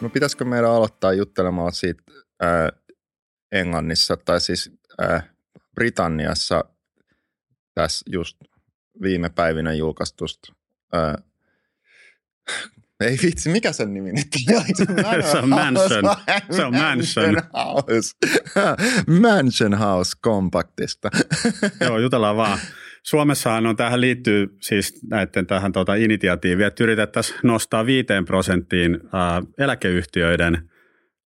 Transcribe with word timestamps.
No 0.00 0.08
pitäisikö 0.08 0.44
meidän 0.44 0.70
aloittaa 0.70 1.12
juttelemaan 1.12 1.72
siitä 1.72 2.02
ää, 2.40 2.72
Englannissa 3.52 4.16
tai 4.16 4.40
siis 4.40 4.70
ää, 4.98 5.22
Britanniassa 5.74 6.64
tässä 7.74 8.04
just 8.12 8.36
viime 9.02 9.28
päivinä 9.28 9.72
julkaistusta 9.72 10.52
ää, 10.92 11.18
ei 13.00 13.18
vitsi, 13.22 13.48
mikä 13.48 13.72
sen 13.72 13.94
nimi 13.94 14.12
nyt 14.12 14.28
Se 15.32 15.38
on 15.38 15.48
Mansion. 15.60 16.04
Se 16.50 16.64
on 16.64 16.74
Mansion. 16.74 17.36
House. 17.54 18.12
Mansion 19.22 19.74
House 19.74 20.12
Compactista. 20.24 21.10
Joo, 21.80 21.98
jutellaan 21.98 22.36
vaan. 22.36 22.58
Suomessahan 23.06 23.66
on 23.66 23.76
tähän 23.76 24.00
liittyy 24.00 24.56
siis 24.60 25.02
näiden 25.10 25.46
tähän 25.46 25.72
tuota 25.72 25.94
initiatiiviin, 25.94 26.66
että 26.66 26.84
yritettäisiin 26.84 27.38
nostaa 27.42 27.86
5 27.86 28.06
prosenttiin 28.26 28.98
ää, 29.12 29.42
eläkeyhtiöiden 29.58 30.70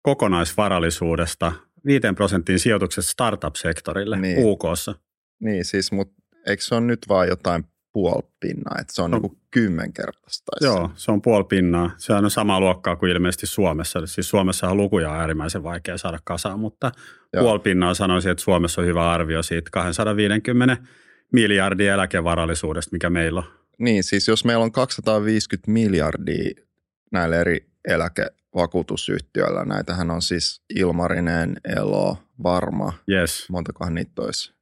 kokonaisvarallisuudesta 0.02 1.52
5 1.86 2.06
prosenttiin 2.16 2.58
sijoituksesta 2.58 3.12
startup-sektorille 3.12 4.16
Niin. 4.20 4.38
UKssa. 4.44 4.94
Niin 5.40 5.64
siis, 5.64 5.92
mutta 5.92 6.14
eikö 6.46 6.62
se 6.62 6.74
ole 6.74 6.80
nyt 6.84 6.98
vaan 7.08 7.28
jotain 7.28 7.64
puolipinnaa, 7.92 8.76
että 8.80 8.94
se 8.94 9.02
on 9.02 9.10
No. 9.10 9.16
niinku 9.18 9.38
kymmenkertaista. 9.50 10.52
Joo, 10.60 10.90
se 10.94 11.12
on 11.12 11.22
puoli 11.22 11.44
pinnaa. 11.44 11.90
Se 11.96 12.12
on 12.12 12.30
samaa 12.30 12.60
luokkaa 12.60 12.96
kuin 12.96 13.12
ilmeisesti 13.12 13.46
Suomessa. 13.46 14.06
Siis 14.06 14.28
Suomessahan 14.30 14.76
lukuja 14.76 15.10
on 15.10 15.16
äärimmäisen 15.20 15.62
vaikea 15.62 15.98
saada 15.98 16.18
kasaan, 16.24 16.60
mutta 16.60 16.92
Joo. 17.32 17.42
puoli 17.42 17.58
pinnaa 17.58 17.94
sanoisin, 17.94 18.30
että 18.30 18.44
Suomessa 18.44 18.80
on 18.80 18.86
hyvä 18.86 19.10
arvio 19.12 19.42
siitä 19.42 19.70
250 19.72 20.76
miljardin 21.32 21.88
eläkevarallisuudesta, 21.90 22.92
mikä 22.92 23.10
meillä 23.10 23.40
on. 23.40 23.46
Niin, 23.78 24.04
siis 24.04 24.28
jos 24.28 24.44
meillä 24.44 24.64
on 24.64 24.72
250 24.72 25.70
miljardia 25.70 26.50
näillä 27.12 27.36
eri 27.36 27.66
eläkevakuutusyhtiöillä, 27.88 29.64
näitähän 29.64 30.10
on 30.10 30.22
siis 30.22 30.62
Ilmarinen, 30.74 31.56
Elo, 31.76 32.18
Varma, 32.42 32.92
Yes, 33.10 33.46
montakohan 33.50 33.94
niitä 33.94 34.22
olisi. 34.22 34.54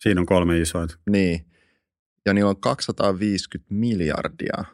siinä 0.00 0.20
on 0.20 0.26
kolme 0.26 0.58
isoita. 0.58 0.96
Niin, 1.10 1.46
ja 2.26 2.34
niillä 2.34 2.50
on 2.50 2.60
250 2.60 3.74
miljardia, 3.74 4.64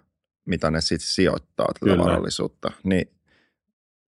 mitä 0.47 0.71
ne 0.71 0.81
sitten 0.81 1.09
sijoittaa 1.09 1.67
tätä 1.67 1.79
Kyllä. 1.81 2.05
varallisuutta. 2.05 2.71
Niin 2.85 3.11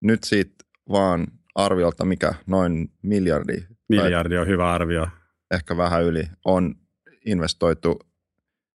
nyt 0.01 0.25
siitä 0.25 0.65
vaan 0.89 1.27
arviolta, 1.55 2.05
mikä 2.05 2.35
noin 2.47 2.91
miljardi, 3.03 3.57
Miljardi 3.89 4.37
on 4.39 4.47
hyvä 4.47 4.73
arvio. 4.73 5.07
ehkä 5.51 5.77
vähän 5.77 6.05
yli, 6.05 6.25
on 6.45 6.75
investoitu 7.31 7.99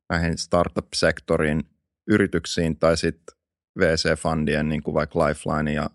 näihin 0.09 0.37
startup-sektorin 0.37 1.63
yrityksiin 2.07 2.79
tai 2.79 2.97
sitten 2.97 3.37
VC-fundien, 3.79 4.69
niin 4.69 4.83
kuin 4.83 4.93
vaikka 4.93 5.27
Lifeline 5.27 5.73
ja 5.73 5.89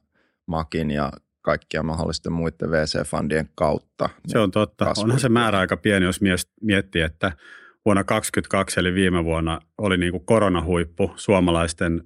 Makin 0.47 0.91
ja 0.91 1.13
kaikkia 1.43 1.83
mahdollisten 1.83 2.33
muiden 2.33 2.71
VC-fundien 2.71 3.49
kautta. 3.55 4.09
Se 4.27 4.39
on 4.39 4.51
totta. 4.51 4.85
kasvu- 4.85 5.03
Onhan 5.05 5.21
se 5.21 5.29
määrä 5.29 5.59
aika 5.59 5.77
pieni, 5.77 6.07
jos 6.07 6.21
mies- 6.21 6.53
miettii, 6.63 7.03
että 7.03 7.33
vuonna 7.85 8.05
2022 8.05 8.81
eli 8.81 8.95
viime 8.95 9.25
vuonna 9.25 9.61
oli 9.79 9.97
niin 9.97 10.13
kuin 10.13 10.25
koronahuippu 10.27 11.13
suomalaisten 11.17 12.03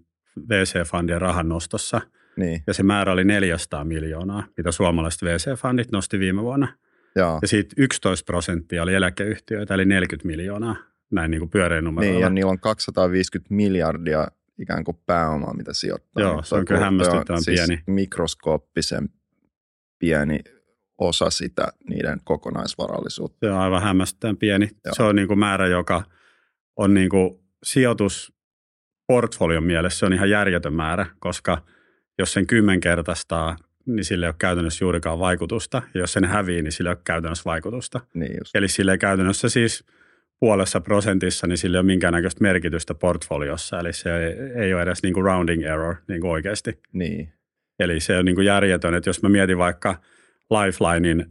VC-fundien 0.48 1.20
rahannostossa. 1.20 2.00
Niin, 2.36 2.62
Ja 2.66 2.74
se 2.74 2.82
määrä 2.82 3.12
oli 3.12 3.24
400 3.24 3.84
miljoonaa, 3.84 4.42
mitä 4.56 4.72
suomalaiset 4.72 5.22
VC-fundit 5.22 5.88
nosti 5.92 6.18
viime 6.18 6.42
vuonna. 6.42 6.68
Joo. 7.16 7.38
Ja 7.42 7.48
siitä 7.48 7.74
11 7.76 8.24
prosenttia 8.24 8.82
oli 8.82 8.94
eläkeyhtiöitä, 8.94 9.74
eli 9.74 9.84
40 9.84 10.26
miljoonaa, 10.26 10.76
näin 11.10 11.30
niin 11.30 11.38
kuin 11.38 11.50
pyöreän 11.50 11.84
numeroilla. 11.84 12.14
Niin, 12.14 12.22
ja 12.22 12.30
niillä 12.30 12.50
on 12.50 12.60
250 12.60 13.54
miljardia 13.54 14.28
ikään 14.58 14.84
kuin 14.84 14.98
pääomaa, 15.06 15.54
mitä 15.54 15.72
sijoittaa. 15.72 16.22
Joo, 16.22 16.34
Mutta 16.34 16.48
se 16.48 16.54
on 16.54 16.64
kyllä 16.64 16.80
hämmästyttävän 16.80 17.42
siis 17.42 17.60
pieni. 17.60 17.82
mikroskooppisen 17.86 19.08
pieni 19.98 20.38
osa 20.98 21.30
sitä 21.30 21.68
niiden 21.88 22.20
kokonaisvarallisuutta. 22.24 23.46
Se 23.46 23.52
on 23.52 23.58
aivan 23.58 23.82
hämmästyttävän 23.82 24.36
pieni. 24.36 24.70
Joo. 24.84 24.94
Se 24.94 25.02
on 25.02 25.16
niin 25.16 25.28
kuin 25.28 25.38
määrä, 25.38 25.66
joka 25.66 26.02
on 26.76 26.94
niin 26.94 27.08
kuin 27.08 27.40
sijoitusportfolion 27.62 29.64
mielessä 29.64 29.98
se 29.98 30.06
on 30.06 30.12
ihan 30.12 30.30
järjetön 30.30 30.74
määrä, 30.74 31.06
koska 31.18 31.62
jos 32.18 32.32
sen 32.32 32.46
kymmenkertaistaa, 32.46 33.56
niin 33.86 34.04
sillä 34.04 34.26
ei 34.26 34.28
ole 34.28 34.34
käytännössä 34.38 34.84
juurikaan 34.84 35.18
vaikutusta. 35.18 35.82
Ja 35.94 36.00
jos 36.00 36.12
sen 36.12 36.24
hävii, 36.24 36.62
niin 36.62 36.72
sillä 36.72 36.90
ei 36.90 36.92
ole 36.92 37.02
käytännössä 37.04 37.44
vaikutusta. 37.44 38.00
Niin 38.14 38.32
just. 38.40 38.56
Eli 38.56 38.68
sillä 38.68 38.92
ei 38.92 38.98
käytännössä 38.98 39.48
siis 39.48 39.84
puolessa 40.40 40.80
prosentissa, 40.80 41.46
niin 41.46 41.58
sillä 41.58 41.76
ei 41.76 41.80
ole 41.80 41.86
minkäännäköistä 41.86 42.42
merkitystä 42.42 42.94
portfoliossa. 42.94 43.80
Eli 43.80 43.92
se 43.92 44.26
ei, 44.26 44.34
ei 44.64 44.74
ole 44.74 44.82
edes 44.82 45.02
niin 45.02 45.14
kuin 45.14 45.24
rounding 45.24 45.62
error 45.62 45.94
niin 46.08 46.20
kuin 46.20 46.30
oikeasti. 46.30 46.80
Niin, 46.92 47.32
Eli 47.78 48.00
se 48.00 48.18
on 48.18 48.24
niin 48.24 48.34
kuin 48.34 48.46
järjetön, 48.46 48.94
että 48.94 49.10
jos 49.10 49.22
mä 49.22 49.28
mietin 49.28 49.58
vaikka 49.58 50.00
Lifelinein 50.50 51.26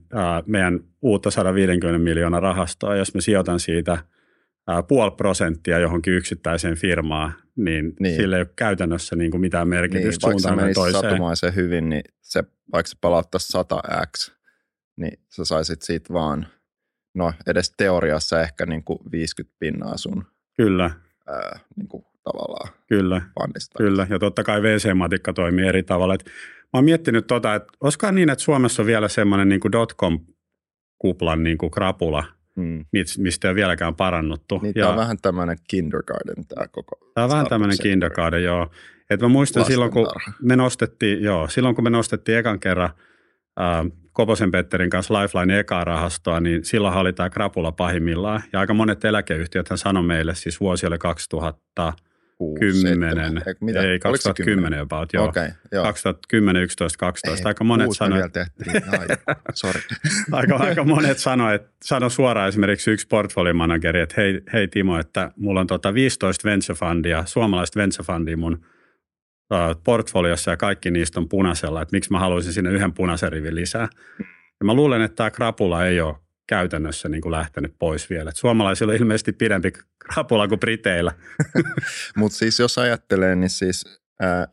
meidän 0.45 0.79
uutta 1.01 1.31
150 1.31 2.00
miljoonaa 2.00 2.40
rahastoa, 2.40 2.95
jos 2.95 3.13
mä 3.13 3.22
sijoitan 3.22 3.59
siitä 3.59 3.97
puoli 4.87 5.11
prosenttia 5.11 5.79
johonkin 5.79 6.13
yksittäiseen 6.13 6.75
firmaan, 6.77 7.33
niin, 7.55 7.85
Niin. 7.85 7.95
niin. 7.99 8.15
sillä 8.15 8.35
ei 8.37 8.41
ole 8.41 8.49
käytännössä 8.55 9.15
niin 9.15 9.31
kuin 9.31 9.41
mitään 9.41 9.69
niin 9.69 9.79
merkitystä 9.79 10.27
vaikka 10.27 10.39
se 10.39 10.43
suuntaan 10.43 10.55
tai 10.55 10.63
menisi 10.63 10.79
toiseen. 10.81 11.01
satumaisen 11.03 11.55
hyvin, 11.55 11.89
niin 11.89 12.03
se, 12.21 12.43
vaikka 12.73 12.87
se 12.89 12.97
palauttaisi 13.01 13.57
100x, 13.57 14.31
niin 14.97 15.19
sä 15.29 15.45
saisit 15.45 15.81
siitä 15.81 16.13
vaan, 16.13 16.47
no 17.15 17.33
edes 17.47 17.73
teoriassa 17.77 18.41
ehkä 18.41 18.65
niin 18.65 18.83
kuin 18.83 18.99
50 19.11 19.55
pinnaa 19.59 19.97
sun 19.97 20.25
Kyllä, 20.57 20.91
ää, 21.27 21.59
niin 21.75 21.87
kuin 21.87 22.03
tavallaan 22.23 22.73
kyllä, 22.87 23.21
pandista. 23.35 23.77
kyllä. 23.77 24.07
Ja 24.09 24.19
totta 24.19 24.43
kai 24.43 24.61
VC-matikka 24.61 25.33
toimii 25.33 25.65
eri 25.67 25.83
tavalla. 25.83 26.13
Et 26.13 26.25
mä 26.25 26.77
oon 26.77 26.85
miettinyt 26.85 27.27
tota, 27.27 27.55
että 27.55 27.67
olisikohan 27.81 28.15
niin, 28.15 28.29
että 28.29 28.43
Suomessa 28.43 28.81
on 28.81 28.85
vielä 28.85 29.07
semmoinen 29.07 29.49
niin 29.49 29.59
kuin 29.59 29.71
dotcom-kuplan 29.71 31.43
niin 31.43 31.57
kuin 31.57 31.71
krapula, 31.71 32.23
Mm. 32.56 32.85
mistä 33.17 33.47
ei 33.47 33.50
ole 33.50 33.56
vieläkään 33.56 33.95
parannuttu. 33.95 34.59
Niin, 34.62 34.73
ja, 34.75 34.84
tämä 34.84 34.89
on 34.89 34.97
vähän 34.97 35.17
tämmöinen 35.22 35.57
kindergarten 35.67 36.47
tämä 36.47 36.67
koko. 36.67 37.12
Tämä 37.13 37.25
on 37.25 37.31
vähän 37.31 37.47
tämmöinen 37.47 37.78
kindergarten, 37.81 38.44
joo. 38.44 38.72
Et 39.09 39.22
mä 39.22 39.28
muistan 39.28 39.66
silloin, 39.66 39.91
kun 39.91 40.07
me 40.41 40.56
nostettiin, 40.56 41.23
joo, 41.23 41.47
silloin 41.47 41.75
kun 41.75 41.84
me 41.84 41.90
nostettiin 41.90 42.38
ekan 42.38 42.59
kerran 42.59 42.90
äh, 43.61 43.85
Koposen 44.11 44.51
Petterin 44.51 44.90
kanssa 44.90 45.22
Lifeline 45.22 45.59
ekaa 45.59 45.84
rahastoa, 45.84 46.40
niin 46.40 46.66
silloin 46.66 46.97
oli 46.97 47.13
tämä 47.13 47.29
krapula 47.29 47.72
pahimmillaan. 47.72 48.44
Ja 48.53 48.59
aika 48.59 48.73
monet 48.73 49.06
eläkeyhtiöt 49.06 49.69
hän 49.69 49.78
sanoi 49.78 50.03
meille, 50.03 50.35
siis 50.35 50.59
vuosi 50.59 50.88
oli 50.88 50.97
2000, 50.97 51.94
6, 52.41 52.59
10, 52.59 53.16
7, 53.44 53.85
ei 53.85 54.00
2010 54.00 54.79
jopa, 54.79 55.07
okay, 55.19 55.50
joo. 55.72 55.84
2010, 55.84 56.62
11, 56.62 56.97
12. 56.97 57.47
Ei, 57.47 57.50
aika 57.50 57.63
monet 57.63 57.90
sanoi, 57.91 58.18
vielä 58.18 58.29
tehtiin. 58.29 58.84
Aika, 60.31 60.56
aika 60.56 60.84
monet 60.84 61.18
sanoi, 61.18 61.59
sano 61.84 62.09
suoraan 62.09 62.50
esimerkiksi 62.50 62.91
yksi 62.91 63.07
portfolio 63.07 63.53
manageri, 63.53 64.02
että 64.02 64.16
hei, 64.18 64.41
hei 64.53 64.68
Timo, 64.68 65.00
että 65.00 65.31
mulla 65.35 65.59
on 65.59 65.68
tota 65.68 65.94
15 65.94 66.50
venture 66.50 66.75
fundia, 66.75 67.24
suomalaista 67.25 67.79
venture 67.79 68.03
fundia 68.03 68.38
mun 68.38 68.66
portfoliossa 69.84 70.52
ja 70.52 70.58
kaikki 70.58 70.91
niistä 70.91 71.19
on 71.19 71.29
punaisella, 71.29 71.81
että 71.81 71.96
miksi 71.96 72.12
mä 72.12 72.19
haluaisin 72.19 72.53
sinne 72.53 72.72
yhden 72.72 72.94
punaisen 72.94 73.31
rivin 73.31 73.56
lisää. 73.56 73.90
Ja 74.59 74.66
mä 74.66 74.73
luulen, 74.73 75.02
että 75.02 75.16
tämä 75.16 75.31
krapula 75.31 75.85
ei 75.85 76.02
ole 76.02 76.16
käytännössä 76.51 77.09
niin 77.09 77.22
kuin 77.22 77.31
lähtenyt 77.31 77.75
pois 77.79 78.09
vielä. 78.09 78.29
Et 78.29 78.35
suomalaisilla 78.35 78.94
on 78.94 78.97
ilmeisesti 78.97 79.34
pidempi 79.34 79.72
krapula 80.00 80.47
kuin 80.47 80.59
Briteillä. 80.59 81.12
Mutta 82.17 82.38
siis 82.38 82.59
jos 82.59 82.78
ajattelee, 82.78 83.35
niin 83.35 83.50
siis 83.50 84.01
ää, 84.19 84.47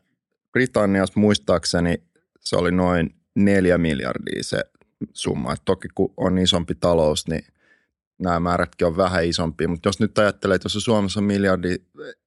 Britanniassa 0.51 1.19
muistaakseni 1.19 2.03
se 2.39 2.55
oli 2.55 2.71
noin 2.71 3.15
neljä 3.35 3.77
miljardia 3.77 4.43
se 4.43 4.63
summa. 5.13 5.53
Et 5.53 5.61
toki 5.65 5.87
kun 5.95 6.13
on 6.17 6.37
isompi 6.37 6.75
talous, 6.75 7.27
niin 7.27 7.45
nämä 8.19 8.39
määrätkin 8.39 8.87
on 8.87 8.97
vähän 8.97 9.25
isompia. 9.25 9.67
Mutta 9.67 9.89
jos 9.89 9.99
nyt 9.99 10.17
ajattelee, 10.17 10.55
että 10.55 10.65
jos 10.65 10.83
Suomessa 10.83 11.19
on 11.19 11.23
miljardi, 11.23 11.75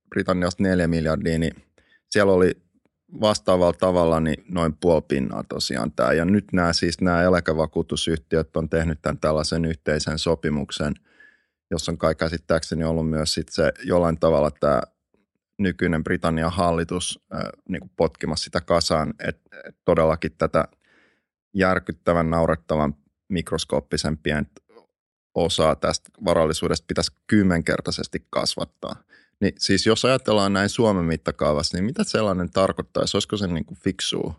Britanniasta 0.09 0.63
neljä 0.63 0.89
miljardia, 0.89 1.39
niin 1.39 1.53
siellä 2.11 2.33
oli 2.33 2.53
vastaavalla 3.21 3.73
tavalla 3.73 4.21
niin 4.21 4.45
noin 4.49 4.77
puoli 4.81 5.03
pinnaa 5.09 5.45
tosiaan 5.49 5.93
tämä. 5.93 6.13
Ja 6.13 6.25
nyt 6.25 6.45
nämä 6.53 6.73
siis 6.73 7.01
nämä 7.01 7.23
eläkevakuutusyhtiöt 7.23 8.57
on 8.57 8.69
tehnyt 8.69 8.99
tämän 9.03 9.19
tällaisen 9.19 9.65
yhteisen 9.65 10.19
sopimuksen, 10.19 10.95
jossa 11.71 11.93
on 11.93 11.99
kai 11.99 12.15
käsittääkseni 12.15 12.85
ollut 12.85 13.11
myös 13.11 13.35
sit 13.35 13.49
se 13.49 13.73
jollain 13.85 14.21
tavalla 14.21 14.51
tämä 14.51 14.83
nykyinen 15.59 16.05
Britannian 16.05 16.53
hallitus 16.53 17.21
äh, 17.35 17.41
niin 17.69 17.91
potkimassa 17.97 18.45
sitä 18.45 18.61
kasaan, 18.61 19.15
että 19.29 19.57
et 19.69 19.77
todellakin 19.85 20.33
tätä 20.39 20.69
järkyttävän 21.55 22.31
naurettavan 22.31 22.95
mikroskooppisen 23.29 24.19
pientä 24.19 24.63
osaa 25.35 25.77
tästä 25.77 26.11
varallisuudesta 26.25 26.85
pitäisi 26.89 27.13
kymmenkertaisesti 27.27 28.27
kasvattaa. 28.31 28.97
Niin 29.43 29.55
siis 29.59 29.87
jos 29.87 30.05
ajatellaan 30.05 30.53
näin 30.53 30.69
Suomen 30.69 31.05
mittakaavassa, 31.05 31.77
niin 31.77 31.85
mitä 31.85 32.05
sellainen 32.05 32.51
tarkoittaisi? 32.51 33.17
Olisiko 33.17 33.37
se 33.37 33.47
niin 33.47 33.65
kuin 33.65 33.79
fiksua? 33.79 34.35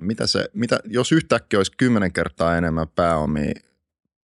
Mitä 0.00 0.26
se, 0.26 0.48
mitä, 0.54 0.78
jos 0.84 1.12
yhtäkkiä 1.12 1.58
olisi 1.58 1.72
kymmenen 1.76 2.12
kertaa 2.12 2.56
enemmän 2.56 2.88
pääomia 2.88 3.52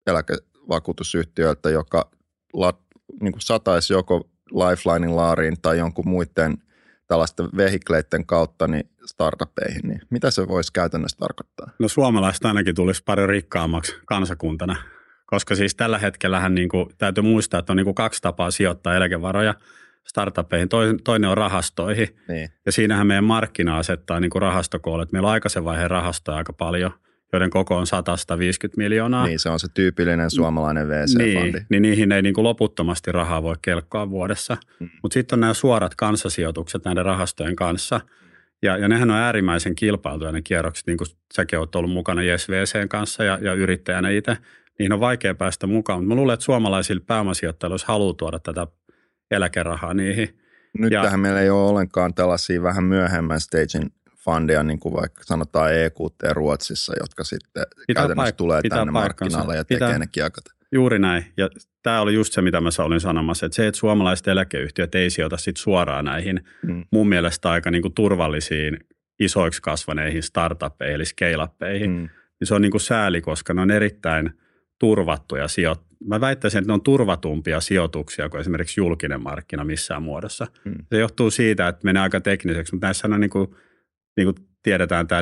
eläkevakuutusyhtiöiltä, 0.06 1.70
joka 1.70 2.10
lat, 2.52 2.78
niin 3.20 3.32
kuin 3.32 3.42
sataisi 3.42 3.92
joko 3.92 4.30
Lifelinein 4.50 5.16
laariin 5.16 5.60
tai 5.62 5.78
jonkun 5.78 6.08
muiden 6.08 6.58
tällaisten 7.06 7.48
vehikleiden 7.56 8.26
kautta, 8.26 8.68
niin 8.68 8.90
startupeihin, 9.06 9.82
niin 9.88 10.00
mitä 10.10 10.30
se 10.30 10.48
voisi 10.48 10.72
käytännössä 10.72 11.18
tarkoittaa? 11.18 11.70
No 11.78 11.88
suomalaiset 11.88 12.44
ainakin 12.44 12.74
tulisi 12.74 13.02
paljon 13.04 13.28
rikkaammaksi 13.28 13.96
kansakuntana, 14.06 14.76
koska 15.26 15.54
siis 15.54 15.74
tällä 15.74 15.98
hetkellähän 15.98 16.54
niin 16.54 16.68
kuin, 16.68 16.86
täytyy 16.98 17.22
muistaa, 17.22 17.60
että 17.60 17.72
on 17.72 17.76
niin 17.76 17.84
kuin 17.84 17.94
kaksi 17.94 18.22
tapaa 18.22 18.50
sijoittaa 18.50 18.96
eläkevaroja 18.96 19.54
startupeihin. 20.06 20.68
Toinen 21.04 21.30
on 21.30 21.36
rahastoihin 21.36 22.08
Niin. 22.28 22.48
ja 22.66 22.72
siinähän 22.72 23.06
meidän 23.06 23.24
markkina 23.24 23.78
asettaa 23.78 24.20
niin 24.20 24.30
kuin 24.30 24.42
rahastokoolle. 24.42 25.06
Meillä 25.12 25.26
on 25.26 25.32
aikaisen 25.32 25.64
vaiheen 25.64 25.90
rahastoja 25.90 26.38
aika 26.38 26.52
paljon, 26.52 26.90
joiden 27.32 27.50
koko 27.50 27.76
on 27.76 27.86
150 27.86 28.78
miljoonaa. 28.78 29.26
Niin, 29.26 29.38
se 29.38 29.48
on 29.48 29.60
se 29.60 29.68
tyypillinen 29.74 30.30
suomalainen 30.30 30.88
VC-fondi. 30.88 31.52
Niin, 31.52 31.66
niin 31.70 31.82
niihin 31.82 32.12
ei 32.12 32.22
niin 32.22 32.34
kuin 32.34 32.44
loputtomasti 32.44 33.12
rahaa 33.12 33.42
voi 33.42 33.54
kelkkaa 33.62 34.10
vuodessa. 34.10 34.56
Mm. 34.80 34.88
Mutta 35.02 35.14
sitten 35.14 35.36
on 35.36 35.40
nämä 35.40 35.54
suorat 35.54 35.94
kanssasijoitukset 35.94 36.84
näiden 36.84 37.04
rahastojen 37.04 37.56
kanssa. 37.56 38.00
Ja, 38.62 38.76
ja 38.76 38.88
nehän 38.88 39.10
on 39.10 39.16
äärimmäisen 39.16 39.74
kilpailtuja 39.74 40.32
ne 40.32 40.42
kierrokset, 40.42 40.86
niin 40.86 40.98
kuin 40.98 41.08
säkin 41.34 41.58
olet 41.58 41.74
ollut 41.74 41.92
mukana 41.92 42.22
JSVCn 42.22 42.88
kanssa 42.88 43.24
ja, 43.24 43.38
ja 43.42 43.54
yrittäjänä 43.54 44.10
itse. 44.10 44.36
Niihin 44.78 44.92
on 44.92 45.00
vaikea 45.00 45.34
päästä 45.34 45.66
mukaan, 45.66 46.00
mutta 46.00 46.08
mä 46.08 46.14
luulen, 46.14 46.34
että 46.34 46.44
suomalaisilla 46.44 47.02
pääomasijoittajilla 47.06 47.72
olisi 47.72 47.86
halu 47.86 48.14
tuoda 48.14 48.38
tätä 48.38 48.66
eläkerahaa 49.30 49.94
niihin. 49.94 50.38
Nyt 50.78 50.92
Ja- 50.92 51.02
tähän 51.02 51.20
meillä 51.20 51.40
ei 51.40 51.50
ole 51.50 51.68
ollenkaan 51.70 52.14
tällaisia 52.14 52.62
vähän 52.62 52.84
myöhemmän 52.84 53.40
stagein 53.40 53.92
fundia, 54.24 54.62
niin 54.62 54.78
kuin 54.80 54.94
vaikka 54.94 55.24
sanotaan 55.24 55.74
EQT 55.74 56.32
Ruotsissa, 56.32 56.92
jotka 57.00 57.24
sitten 57.24 57.66
Pitää 57.86 58.00
käytännössä 58.02 58.30
paik- 58.30 58.36
tulee 58.36 58.62
pitää 58.62 58.78
tänne 58.78 58.92
paikkansa. 58.92 59.36
markkinalle 59.38 59.56
ja 59.56 59.64
Pitää- 59.64 59.88
tekee 59.88 59.98
ne 59.98 60.06
kiekat. 60.12 60.44
Juuri 60.72 60.98
näin. 60.98 61.24
Ja 61.36 61.48
tämä 61.82 62.00
oli 62.00 62.14
just 62.14 62.32
se, 62.32 62.42
mitä 62.42 62.60
mä 62.60 62.68
olin 62.78 63.00
sanomassa, 63.00 63.46
että 63.46 63.56
se, 63.56 63.66
että 63.66 63.78
suomalaiset 63.78 64.28
eläkeyhtiöt 64.28 64.94
ei 64.94 65.10
sijoita 65.10 65.36
sit 65.36 65.56
suoraan 65.56 66.04
näihin 66.04 66.44
Mm. 66.62 66.84
mun 66.92 67.08
mielestä 67.08 67.50
aika 67.50 67.70
niin 67.70 67.82
kuin 67.82 67.94
turvallisiin 67.94 68.76
isoiksi 69.20 69.62
kasvaneihin 69.62 70.22
startupeihin 70.22 70.94
eli 70.94 71.04
scale-uppeihin, 71.04 71.90
Mm. 71.90 71.96
niin 72.40 72.48
se 72.48 72.54
on 72.54 72.62
niin 72.62 72.70
kuin 72.70 72.80
sääli, 72.80 73.20
koska 73.20 73.54
ne 73.54 73.60
on 73.60 73.70
erittäin 73.70 74.30
turvattuja 74.78 75.48
sijoit. 75.48 75.80
Mä 76.04 76.20
väittäisin, 76.20 76.58
että 76.58 76.68
ne 76.68 76.72
on 76.74 76.82
turvatumpia 76.82 77.60
sijoituksia 77.60 78.28
kuin 78.28 78.40
esimerkiksi 78.40 78.80
julkinen 78.80 79.22
markkina 79.22 79.64
missään 79.64 80.02
muodossa. 80.02 80.46
Mm. 80.64 80.74
Se 80.92 80.98
johtuu 80.98 81.30
siitä, 81.30 81.68
että 81.68 81.80
menee 81.84 82.02
aika 82.02 82.20
tekniseksi, 82.20 82.74
mutta 82.74 82.86
näissä 82.86 83.08
on 83.08 83.20
niin 83.20 83.30
kuin, 83.30 83.48
niin 84.16 84.34
kuin 84.34 84.46
tiedetään 84.62 85.06
tämä 85.06 85.20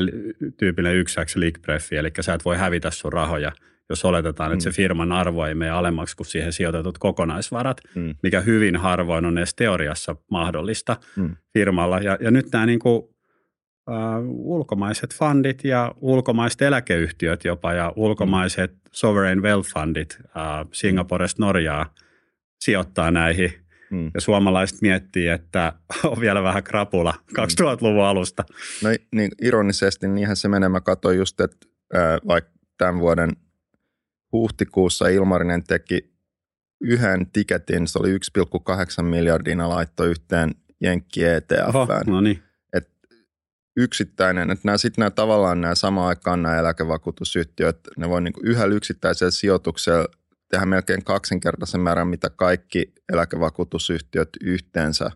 tyypillinen 0.58 1.06
1x 1.06 1.32
liikpreffi, 1.36 1.96
eli 1.96 2.10
sä 2.20 2.34
et 2.34 2.44
voi 2.44 2.56
hävitä 2.56 2.90
sun 2.90 3.12
rahoja, 3.12 3.52
jos 3.90 4.04
oletetaan, 4.04 4.52
että 4.52 4.62
se 4.62 4.70
Mm. 4.70 4.74
firman 4.74 5.12
arvo 5.12 5.44
ei 5.46 5.54
mene 5.54 5.70
alemmaksi 5.70 6.16
kuin 6.16 6.26
siihen 6.26 6.52
sijoitetut 6.52 6.98
kokonaisvarat, 6.98 7.80
Mm. 7.94 8.14
mikä 8.22 8.40
hyvin 8.40 8.76
harvoin 8.76 9.24
on 9.24 9.38
edes 9.38 9.54
teoriassa 9.54 10.16
mahdollista 10.30 10.96
Mm. 11.16 11.36
firmalla. 11.52 11.98
Ja, 11.98 12.18
ja 12.20 12.30
nyt 12.30 12.46
nämä 12.52 12.66
niin 12.66 12.78
kuin, 12.78 13.02
ulkomaiset 14.28 15.14
fundit 15.14 15.64
ja 15.64 15.92
ulkomaiset 16.00 16.62
eläkeyhtiöt 16.62 17.44
jopa 17.44 17.72
ja 17.72 17.92
ulkomaiset 17.96 18.72
sovereign 18.92 19.42
wealth 19.42 19.68
fundit 19.74 20.18
uh, 20.20 20.68
Singaporesta 20.72 21.42
Norjaa 21.42 21.94
sijoittaa 22.60 23.10
näihin. 23.10 23.52
Mm. 23.90 24.10
Ja 24.14 24.20
suomalaiset 24.20 24.82
miettii, 24.82 25.28
että 25.28 25.72
on 26.10 26.20
vielä 26.20 26.42
vähän 26.42 26.64
krapula 26.64 27.14
2000-luvun 27.32 28.04
alusta. 28.04 28.44
No 28.82 28.90
niin, 29.12 29.30
ironisesti 29.42 30.08
niinhän 30.08 30.36
se 30.36 30.48
menee. 30.48 30.68
Mä 30.68 30.80
katsoin 30.80 31.18
just, 31.18 31.40
että 31.40 31.66
ää, 31.94 32.18
vaikka 32.28 32.50
tämän 32.78 32.98
vuoden 33.00 33.30
huhtikuussa 34.32 35.08
Ilmarinen 35.08 35.64
teki 35.64 36.16
yhden 36.80 37.26
tiketin, 37.32 37.88
se 37.88 37.98
oli 37.98 38.12
1,8 38.12 39.02
miljardina 39.02 39.68
laitto 39.68 40.04
yhteen 40.04 40.54
Jenkki 40.80 41.20
Oho, 41.66 41.82
ETF. 41.82 42.06
no 42.06 42.20
niin. 42.20 42.42
Yksittäinen, 43.76 44.50
että 44.50 44.62
nämä 44.68 44.78
sitten 44.78 45.02
nämä 45.02 45.10
tavallaan 45.10 45.60
nämä 45.60 45.74
samaan 45.74 46.08
aikaan 46.08 46.42
nämä 46.42 46.58
eläkevakuutusyhtiöt, 46.58 47.78
ne 47.96 48.08
voi 48.08 48.22
niinku 48.22 48.40
yhdellä 48.44 48.74
yksittäisellä 48.74 49.30
sijoituksella 49.30 50.06
tehdä 50.50 50.66
melkein 50.66 51.04
kaksinkertaisen 51.04 51.80
määrän, 51.80 52.08
mitä 52.08 52.30
kaikki 52.30 52.92
eläkevakuutusyhtiöt 53.12 54.28
yhteensä 54.40 55.10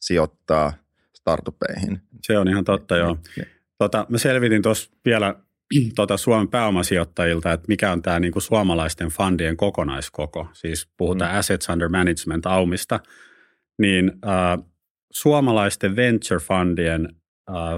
sijoittaa 0.00 0.72
startupeihin. 1.16 2.00
Se 2.22 2.38
on 2.38 2.48
ihan 2.48 2.64
totta, 2.64 2.96
joo. 2.96 3.18
Niin. 3.36 3.46
Tota, 3.78 4.06
mä 4.08 4.18
selvitin 4.18 4.62
tuossa 4.62 4.90
vielä 5.04 5.34
tota 5.96 6.16
Suomen 6.16 6.48
pääomasijoittajilta, 6.48 7.52
että 7.52 7.64
mikä 7.68 7.92
on 7.92 8.02
tämä 8.02 8.20
niinku 8.20 8.40
suomalaisten 8.40 9.08
fundien 9.08 9.56
kokonaiskoko. 9.56 10.48
Siis 10.52 10.88
puhutaan 10.96 11.32
Mm. 11.32 11.38
assets 11.38 11.68
under 11.68 11.88
management 11.88 12.46
aumista. 12.46 13.00
Niin 13.78 14.12
äh, 14.26 14.64
suomalaisten 15.12 15.96
venture 15.96 16.40
fundien 16.40 17.08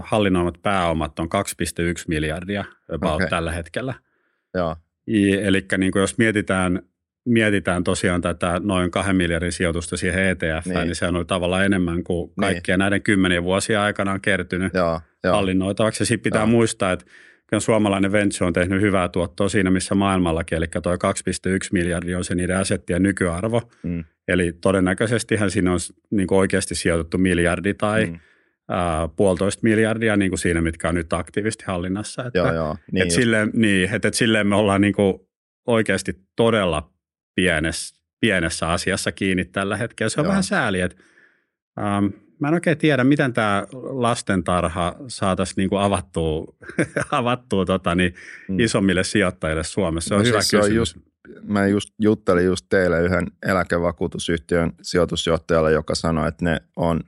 hallinnoimat 0.02 0.54
pääomat 0.62 1.18
on 1.18 1.28
2,1 1.34 2.04
miljardia 2.08 2.64
about 2.92 3.14
okay. 3.14 3.28
tällä 3.28 3.52
hetkellä. 3.52 3.94
Joo, 4.54 4.76
Eli 5.42 5.64
niin 5.78 5.92
jos 5.94 6.18
mietitään, 6.18 6.82
mietitään 7.24 7.84
tosiaan 7.84 8.20
tätä 8.20 8.60
noin 8.64 8.90
kahden 8.90 9.16
miljardin 9.16 9.52
sijoitusta 9.52 9.96
siihen 9.96 10.24
ETF, 10.24 10.66
Niin. 10.66 10.74
niin, 10.74 10.86
niin 10.86 10.94
se 10.94 11.06
on 11.06 11.26
tavallaan 11.26 11.64
enemmän 11.64 12.04
kuin 12.04 12.32
kaikkien 12.40 12.78
näiden 12.78 13.02
kymmenien 13.02 13.44
vuosien 13.44 13.80
aikana 13.80 14.12
on 14.12 14.20
kertynyt 14.20 14.74
joo, 14.74 15.00
joo. 15.24 15.34
hallinnoitavaksi. 15.34 16.02
Ja 16.02 16.06
sitten 16.06 16.22
pitää 16.22 16.40
Joo. 16.42 16.46
muistaa, 16.46 16.92
että 16.92 17.04
kyllä 17.46 17.60
suomalainen 17.60 18.12
venture 18.12 18.46
on 18.46 18.52
tehnyt 18.52 18.80
hyvää 18.80 19.08
tuottoa 19.08 19.48
siinä, 19.48 19.70
missä 19.70 19.94
maailmallakin, 19.94 20.56
eli 20.56 20.66
tuo 20.82 20.92
2,1 20.92 20.98
miljardia 21.72 22.18
on 22.18 22.24
se 22.24 22.34
niiden 22.34 22.56
asettien 22.56 23.02
nykyarvo. 23.02 23.62
Mm. 23.82 24.04
Eli 24.28 24.52
todennäköisestihän 24.52 25.50
siinä 25.50 25.72
on 25.72 25.78
niin 26.10 26.26
kuin 26.26 26.38
oikeasti 26.38 26.74
sijoitettu 26.74 27.18
miljardi 27.18 27.74
tai 27.74 28.06
Mm. 28.06 28.18
Puolitoista 29.16 29.60
miljardia 29.62 30.16
niin 30.16 30.30
kuin 30.30 30.38
siinä, 30.38 30.60
mitkä 30.60 30.88
on 30.88 30.94
nyt 30.94 31.12
aktiivisesti 31.12 31.64
hallinnassa. 31.66 32.24
Että, 32.24 32.38
Joo, 32.38 32.52
joo. 32.54 32.76
niin 32.92 33.02
et 33.02 33.06
just. 33.08 33.16
silleen, 33.16 33.50
niin, 33.54 33.94
että 33.94 34.08
et 34.08 34.14
silleen 34.14 34.46
me 34.46 34.56
ollaan 34.56 34.80
niin 34.80 34.94
kuin 34.94 35.14
oikeasti 35.66 36.16
todella 36.36 36.90
pienessä, 37.34 38.00
pienessä 38.20 38.68
asiassa 38.70 39.12
kiinni 39.12 39.44
tällä 39.44 39.76
hetkellä. 39.76 40.08
Se 40.10 40.20
on 40.20 40.24
Joo. 40.24 40.30
vähän 40.30 40.42
sääli, 40.42 40.80
että 40.80 40.96
ähm, 41.78 42.04
mä 42.40 42.48
en 42.48 42.54
oikein 42.54 42.78
tiedä, 42.78 43.04
miten 43.04 43.32
tämä 43.32 43.66
lastentarha 43.72 44.96
saataisiin 45.08 45.54
niin 45.56 45.68
kuin 45.68 45.80
avattua, 45.82 46.54
avattua 47.10 47.64
tota, 47.64 47.94
niin, 47.94 48.14
Mm. 48.48 48.54
mm. 48.54 48.60
isommille 48.60 49.04
sijoittajille 49.04 49.64
Suomessa. 49.64 50.08
Se 50.08 50.14
on 50.14 50.20
No 50.20 50.26
hyvä 50.26 50.40
siis 50.40 50.50
se 50.50 50.56
on 50.56 50.62
kysymys. 50.62 50.94
just- 50.94 51.14
Mä 51.42 51.66
just 51.66 51.88
juttelin 52.00 52.44
just 52.44 52.66
teille 52.68 53.02
yhden 53.02 53.26
eläkevakuutusyhtiön 53.46 54.72
sijoitusjohtajalle, 54.82 55.72
joka 55.72 55.94
sanoi, 55.94 56.28
että 56.28 56.44
ne 56.44 56.60
on 56.76 57.00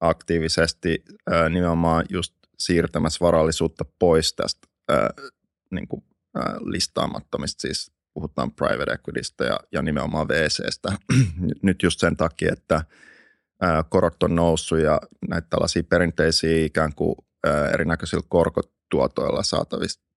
aktiivisesti 0.00 1.04
ää, 1.30 1.48
nimenomaan 1.48 2.04
just 2.10 2.34
siirtämässä 2.58 3.18
varallisuutta 3.20 3.84
pois 3.98 4.34
tästä 4.34 4.68
ää, 4.88 5.10
niin 5.70 5.88
kuin, 5.88 6.04
listaamattomista, 6.60 7.60
siis 7.60 7.92
puhutaan 8.14 8.52
private 8.52 8.92
equitystä 8.92 9.44
ja, 9.44 9.60
ja 9.72 9.82
nimenomaan 9.82 10.28
VCstä. 10.28 10.92
Nyt 11.62 11.82
just 11.82 12.00
sen 12.00 12.16
takia, 12.16 12.52
että 12.52 12.84
ää, 13.60 13.84
korot 13.88 14.22
on 14.22 14.34
noussut 14.34 14.78
ja 14.78 15.00
näitä 15.28 15.46
tällaisia 15.50 15.82
perinteisiä 15.82 16.66
ikään 16.66 16.94
kuin 16.94 17.14
ää, 17.46 17.68
erinäköisillä 17.68 18.22
korkotuotoilla 18.28 19.42
saatavista 19.42 20.08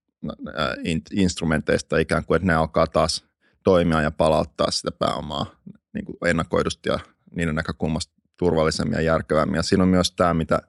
instrumenteista 1.12 1.98
ikään 1.98 2.26
kuin, 2.26 2.36
että 2.36 2.48
ne 2.48 2.54
alkaa 2.54 2.88
taas 2.88 3.26
toimia 3.64 4.02
ja 4.02 4.12
palauttaa 4.12 4.72
sitä 4.72 4.92
pääomaa 4.92 5.46
niin 5.94 6.06
kuin 6.06 6.18
ennakoidusti 6.26 6.90
ja 6.90 7.00
niiden 7.36 7.56
näkökulmasta 7.56 8.14
turvallisemmin 8.42 8.94
ja 8.96 9.02
järkevämmin. 9.02 9.56
Ja 9.56 9.64
siinä 9.64 9.84
on 9.84 9.90
myös 9.90 10.12
tämä, 10.12 10.34
mitä, 10.34 10.60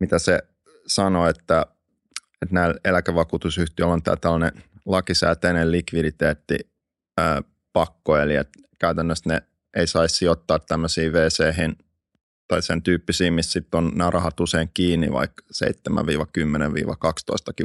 mitä 0.00 0.18
se 0.18 0.38
sanoi, 0.86 1.30
että, 1.30 1.66
että 2.42 2.54
näillä 2.54 2.74
eläkevakuutusyhtiöillä 2.84 3.94
on 3.94 4.02
tämä 4.02 4.16
tällainen 4.16 4.52
lakisääteinen 4.86 5.72
likviditeetti 5.72 6.58
pakko, 7.72 8.16
eli 8.16 8.36
että 8.36 8.58
käytännössä 8.78 9.30
ne 9.30 9.42
ei 9.76 9.86
saisi 9.86 10.16
sijoittaa 10.16 10.58
tämmöisiin 10.58 11.12
vc 11.12 11.54
tai 12.48 12.62
sen 12.62 12.82
tyyppisiin, 12.82 13.32
missä 13.32 13.52
sitten 13.52 13.78
on 13.78 13.92
nämä 13.94 14.10
rahat 14.10 14.40
usein 14.40 14.70
kiinni 14.74 15.12
vaikka 15.12 15.42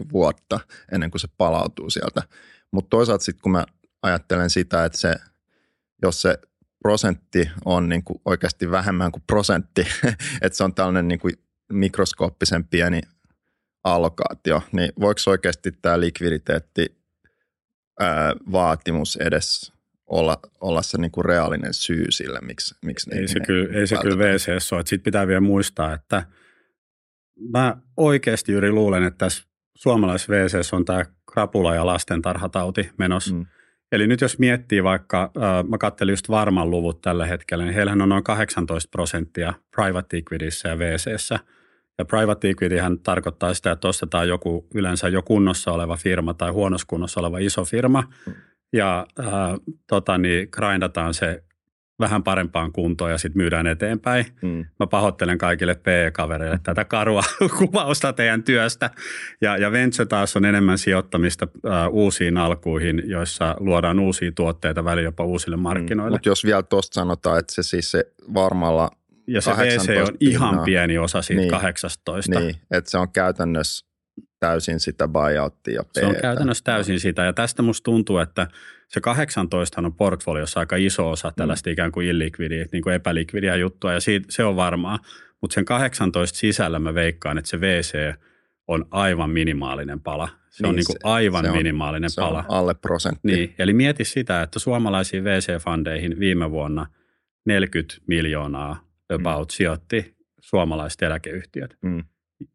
7-10-12 0.05 0.11
vuotta 0.11 0.59
ennen 0.91 1.11
kuin 1.11 1.21
se 1.21 1.27
palautuu 1.37 1.89
sieltä. 1.89 2.23
Mutta 2.71 2.89
toisaalta 2.89 3.23
sitten 3.23 3.41
kun 3.41 3.51
mä 3.51 3.65
ajattelen 4.01 4.49
sitä, 4.49 4.85
että 4.85 4.97
se, 4.97 5.15
jos 6.01 6.21
se 6.21 6.39
prosentti 6.87 7.49
on 7.65 7.89
niin 7.89 8.03
kuin 8.03 8.21
oikeasti 8.25 8.71
vähemmän 8.71 9.11
kuin 9.11 9.23
prosentti, 9.27 9.81
että 10.41 10.57
se 10.57 10.63
on 10.63 10.73
tällainen 10.73 11.07
niin 11.07 11.19
kuin 11.19 11.33
mikroskooppisen 11.71 12.63
pieni 12.63 13.01
allokaatio, 13.83 14.61
niin 14.71 14.91
voiko 14.99 15.19
oikeasti 15.27 15.71
tämä 15.71 15.99
likviditeetti 15.99 16.97
ää, 17.99 18.33
vaatimus 18.51 19.15
edes 19.15 19.73
olla, 20.05 20.39
olla 20.61 20.81
se 20.81 20.97
niin 20.97 21.11
kuin 21.11 21.25
reaalinen 21.25 21.73
syy 21.73 22.05
sille, 22.09 22.39
miksi, 22.41 22.75
miksi 22.85 23.09
Ei 23.15 23.27
se 23.27 23.39
kyllä, 23.39 23.79
ei 23.79 23.87
se 23.87 23.97
kyllä 24.01 24.17
VCS 24.17 24.73
ole. 24.73 24.81
Sitten 24.81 25.03
pitää 25.03 25.27
vielä 25.27 25.41
muistaa, 25.41 25.93
että 25.93 26.23
mä 27.51 27.77
oikeasti 27.97 28.51
Jyri 28.51 28.71
luulen, 28.71 29.03
että 29.03 29.17
tässä 29.17 29.43
suomalaisessa 29.75 30.33
VCS 30.33 30.73
on 30.73 30.85
tämä 30.85 31.05
krapula 31.31 31.75
ja 31.75 31.85
lastentarhatauti 31.85 32.89
menossa. 32.97 33.35
Mm. 33.35 33.45
Eli 33.91 34.07
nyt 34.07 34.21
jos 34.21 34.39
miettii 34.39 34.83
vaikka, 34.83 35.31
äh, 35.37 35.69
mä 35.69 35.77
katselin 35.77 36.11
just 36.11 36.29
varman 36.29 36.69
luvut 36.69 37.01
tällä 37.01 37.25
hetkellä, 37.25 37.63
niin 37.63 37.73
heillähän 37.73 38.01
on 38.01 38.09
noin 38.09 38.23
18 38.23 38.89
prosenttia 38.91 39.53
private 39.75 40.17
equityssä 40.17 40.69
ja 40.69 40.79
VCssä. 40.79 41.39
Ja 41.97 42.05
private 42.05 42.49
equityhän 42.49 42.99
tarkoittaa 42.99 43.53
sitä, 43.53 43.71
että 43.71 43.87
ostetaan 43.87 44.27
joku 44.27 44.67
yleensä 44.73 45.07
jo 45.07 45.21
kunnossa 45.21 45.71
oleva 45.71 45.97
firma 45.97 46.33
tai 46.33 46.51
huonossa 46.51 46.87
kunnossa 46.87 47.19
oleva 47.19 47.37
iso 47.37 47.65
firma 47.65 48.03
mm. 48.25 48.33
ja 48.73 49.07
äh, 49.19 49.27
tota, 49.87 50.17
niin 50.17 50.47
grindataan 50.51 51.13
se 51.13 51.43
vähän 51.99 52.23
parempaan 52.23 52.71
kuntoon 52.71 53.11
ja 53.11 53.17
sitten 53.17 53.41
myydään 53.41 53.67
eteenpäin. 53.67 54.25
Mm. 54.41 54.65
Mä 54.79 54.87
pahoittelen 54.87 55.37
kaikille 55.37 55.75
PE-kavereille 55.75 56.59
tätä 56.63 56.85
karua 56.85 57.21
kuvausta 57.57 58.13
teidän 58.13 58.43
työstä. 58.43 58.89
Ja, 59.41 59.57
ja 59.57 59.71
Venture 59.71 60.05
taas 60.05 60.35
on 60.35 60.45
enemmän 60.45 60.77
sijoittamista 60.77 61.47
äh, 61.65 61.87
uusiin 61.89 62.37
alkuihin, 62.37 63.03
joissa 63.05 63.55
luodaan 63.59 63.99
uusia 63.99 64.31
tuotteita 64.31 64.83
väliin 64.83 65.05
jopa 65.05 65.23
uusille 65.23 65.55
mm. 65.55 65.61
markkinoille. 65.61 66.09
Mm. 66.09 66.13
Mutta 66.13 66.29
jos 66.29 66.45
vielä 66.45 66.63
tuosta 66.63 66.93
sanotaan, 66.93 67.39
että 67.39 67.53
se 67.55 67.63
siis 67.63 67.91
se 67.91 68.03
varmalla 68.33 68.91
ja 69.27 69.41
se 69.41 69.51
VC 69.51 70.07
on 70.07 70.17
ihan 70.19 70.59
pieni 70.65 70.97
osa 70.97 71.21
siitä 71.21 71.41
niin, 71.41 71.51
18. 71.51 72.39
Niin, 72.39 72.55
että 72.71 72.91
se 72.91 72.97
on 72.97 73.11
käytännössä 73.11 73.87
täysin 74.39 74.79
sitä 74.79 75.07
buyouttia. 75.07 75.83
Se 75.93 76.05
on 76.05 76.15
käytännössä 76.21 76.63
täysin 76.63 76.99
sitä 76.99 77.23
ja 77.23 77.33
tästä 77.33 77.61
musta 77.61 77.83
tuntuu, 77.83 78.17
että 78.17 78.47
se 78.87 79.01
18 79.01 79.81
on 79.81 79.93
portfoliossa 79.93 80.59
aika 80.59 80.75
iso 80.75 81.09
osa 81.09 81.33
tällaista 81.35 81.69
mm. 81.69 81.71
ikään 81.71 81.91
kuin 81.91 82.07
illikvidiä, 82.07 82.65
niin 82.71 82.83
kuin 82.83 82.95
epälikvidiä 82.95 83.55
juttua 83.55 83.93
ja 83.93 83.99
siitä, 83.99 84.27
se 84.29 84.43
on 84.43 84.55
varmaa. 84.55 84.99
Mutta 85.41 85.53
sen 85.53 85.65
18 85.65 86.37
sisällä 86.37 86.79
mä 86.79 86.93
veikkaan, 86.93 87.37
että 87.37 87.49
se 87.49 87.61
VC 87.61 88.15
on 88.67 88.85
aivan 88.91 89.29
minimaalinen 89.29 89.99
pala. 89.99 90.29
Se 90.49 90.63
niin, 90.63 90.69
on 90.69 90.75
niin 90.75 90.85
kuin 90.85 90.97
aivan 91.03 91.43
se 91.43 91.51
on, 91.51 91.57
minimaalinen 91.57 92.09
se 92.09 92.21
pala. 92.21 92.39
On 92.39 92.57
alle 92.57 92.73
prosentti. 92.73 93.19
Niin, 93.23 93.55
eli 93.59 93.73
mieti 93.73 94.05
sitä, 94.05 94.41
että 94.41 94.59
suomalaisiin 94.59 95.23
VC-fandeihin 95.23 96.19
viime 96.19 96.51
vuonna 96.51 96.85
40 97.45 97.95
miljoonaa 98.07 98.87
about 99.13 99.47
mm. 99.47 99.53
sijoitti 99.53 100.15
suomalaiset 100.41 101.01
eläkeyhtiöt. 101.01 101.77
Mm. 101.81 102.03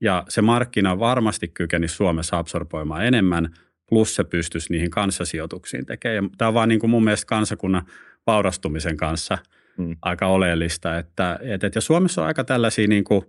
Ja 0.00 0.24
se 0.28 0.42
markkina 0.42 0.98
varmasti 0.98 1.48
kykeni 1.48 1.88
Suomessa 1.88 2.38
absorboimaan 2.38 3.06
enemmän, 3.06 3.54
plus 3.92 4.14
se 4.14 4.24
pystyisi 4.24 4.72
niihin 4.72 4.90
kanssasijoituksiin 4.90 5.86
tekemään. 5.86 6.30
Tämä 6.38 6.48
on 6.48 6.54
vaan 6.54 6.68
niin 6.68 6.80
kuin 6.80 6.90
mun 6.90 7.04
mielestä 7.04 7.26
kansakunnan 7.26 7.82
vaurastumisen 8.26 8.96
kanssa 8.96 9.38
mm. 9.78 9.96
aika 10.02 10.26
oleellista. 10.26 10.98
Että, 10.98 11.38
että, 11.42 11.70
ja 11.74 11.80
Suomessa 11.80 12.20
on 12.20 12.26
aika 12.26 12.44
tällaisia 12.44 12.88
niin 12.88 13.04
kuin 13.04 13.22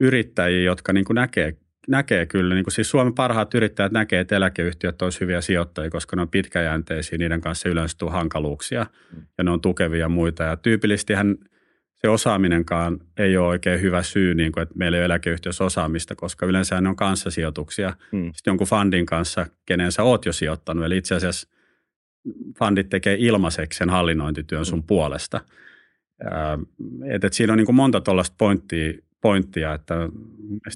yrittäjiä, 0.00 0.62
jotka 0.62 0.92
niin 0.92 1.04
kuin 1.04 1.14
näkee, 1.14 1.56
näkee 1.88 2.26
kyllä, 2.26 2.54
niin 2.54 2.64
kuin 2.64 2.74
siis 2.74 2.90
Suomen 2.90 3.14
parhaat 3.14 3.54
yrittäjät 3.54 3.92
näkee, 3.92 4.20
että 4.20 4.36
eläkeyhtiöt 4.36 5.02
olisivat 5.02 5.20
hyviä 5.20 5.40
sijoittajia, 5.40 5.90
koska 5.90 6.16
ne 6.16 6.22
on 6.22 6.28
pitkäjänteisiä, 6.28 7.18
niiden 7.18 7.40
kanssa 7.40 7.68
yleensä 7.68 7.96
hankaluuksia 8.10 8.86
mm. 9.16 9.22
ja 9.38 9.44
ne 9.44 9.50
on 9.50 9.60
tukevia 9.60 10.08
muita. 10.08 10.42
Ja 10.42 10.56
tyypillisesti 10.56 11.14
hän– 11.14 11.36
se 12.00 12.08
osaaminenkaan 12.08 13.00
ei 13.16 13.36
ole 13.36 13.48
oikein 13.48 13.80
hyvä 13.80 14.02
syy, 14.02 14.34
niin 14.34 14.52
kuin, 14.52 14.62
että 14.62 14.74
meillä 14.78 14.96
ei 14.96 15.00
ole 15.00 15.04
eläkeyhtiössä 15.04 15.64
osaamista, 15.64 16.14
koska 16.14 16.46
yleensä 16.46 16.80
ne 16.80 16.88
on 16.88 16.96
kanssasijoituksia 16.96 17.96
mm. 18.12 18.30
sitten 18.34 18.50
jonkun 18.50 18.66
fundin 18.66 19.06
kanssa, 19.06 19.46
kenen 19.66 19.92
sä 19.92 20.02
oot 20.02 20.26
jo 20.26 20.32
sijoittanut. 20.32 20.84
Eli 20.84 20.96
itse 20.96 21.14
asiassa 21.14 21.48
fundit 22.58 22.88
tekee 22.88 23.16
ilmaiseksi 23.18 23.78
sen 23.78 23.90
hallinnointityön 23.90 24.64
sun 24.64 24.78
mm. 24.78 24.86
puolesta. 24.86 25.40
Et, 27.14 27.24
et 27.24 27.32
siinä 27.32 27.52
on 27.52 27.56
niin 27.56 27.66
kuin 27.66 27.76
monta 27.76 28.00
tuollaista 28.00 28.34
pointtia, 28.38 28.92
pointtia, 29.20 29.74
että 29.74 29.94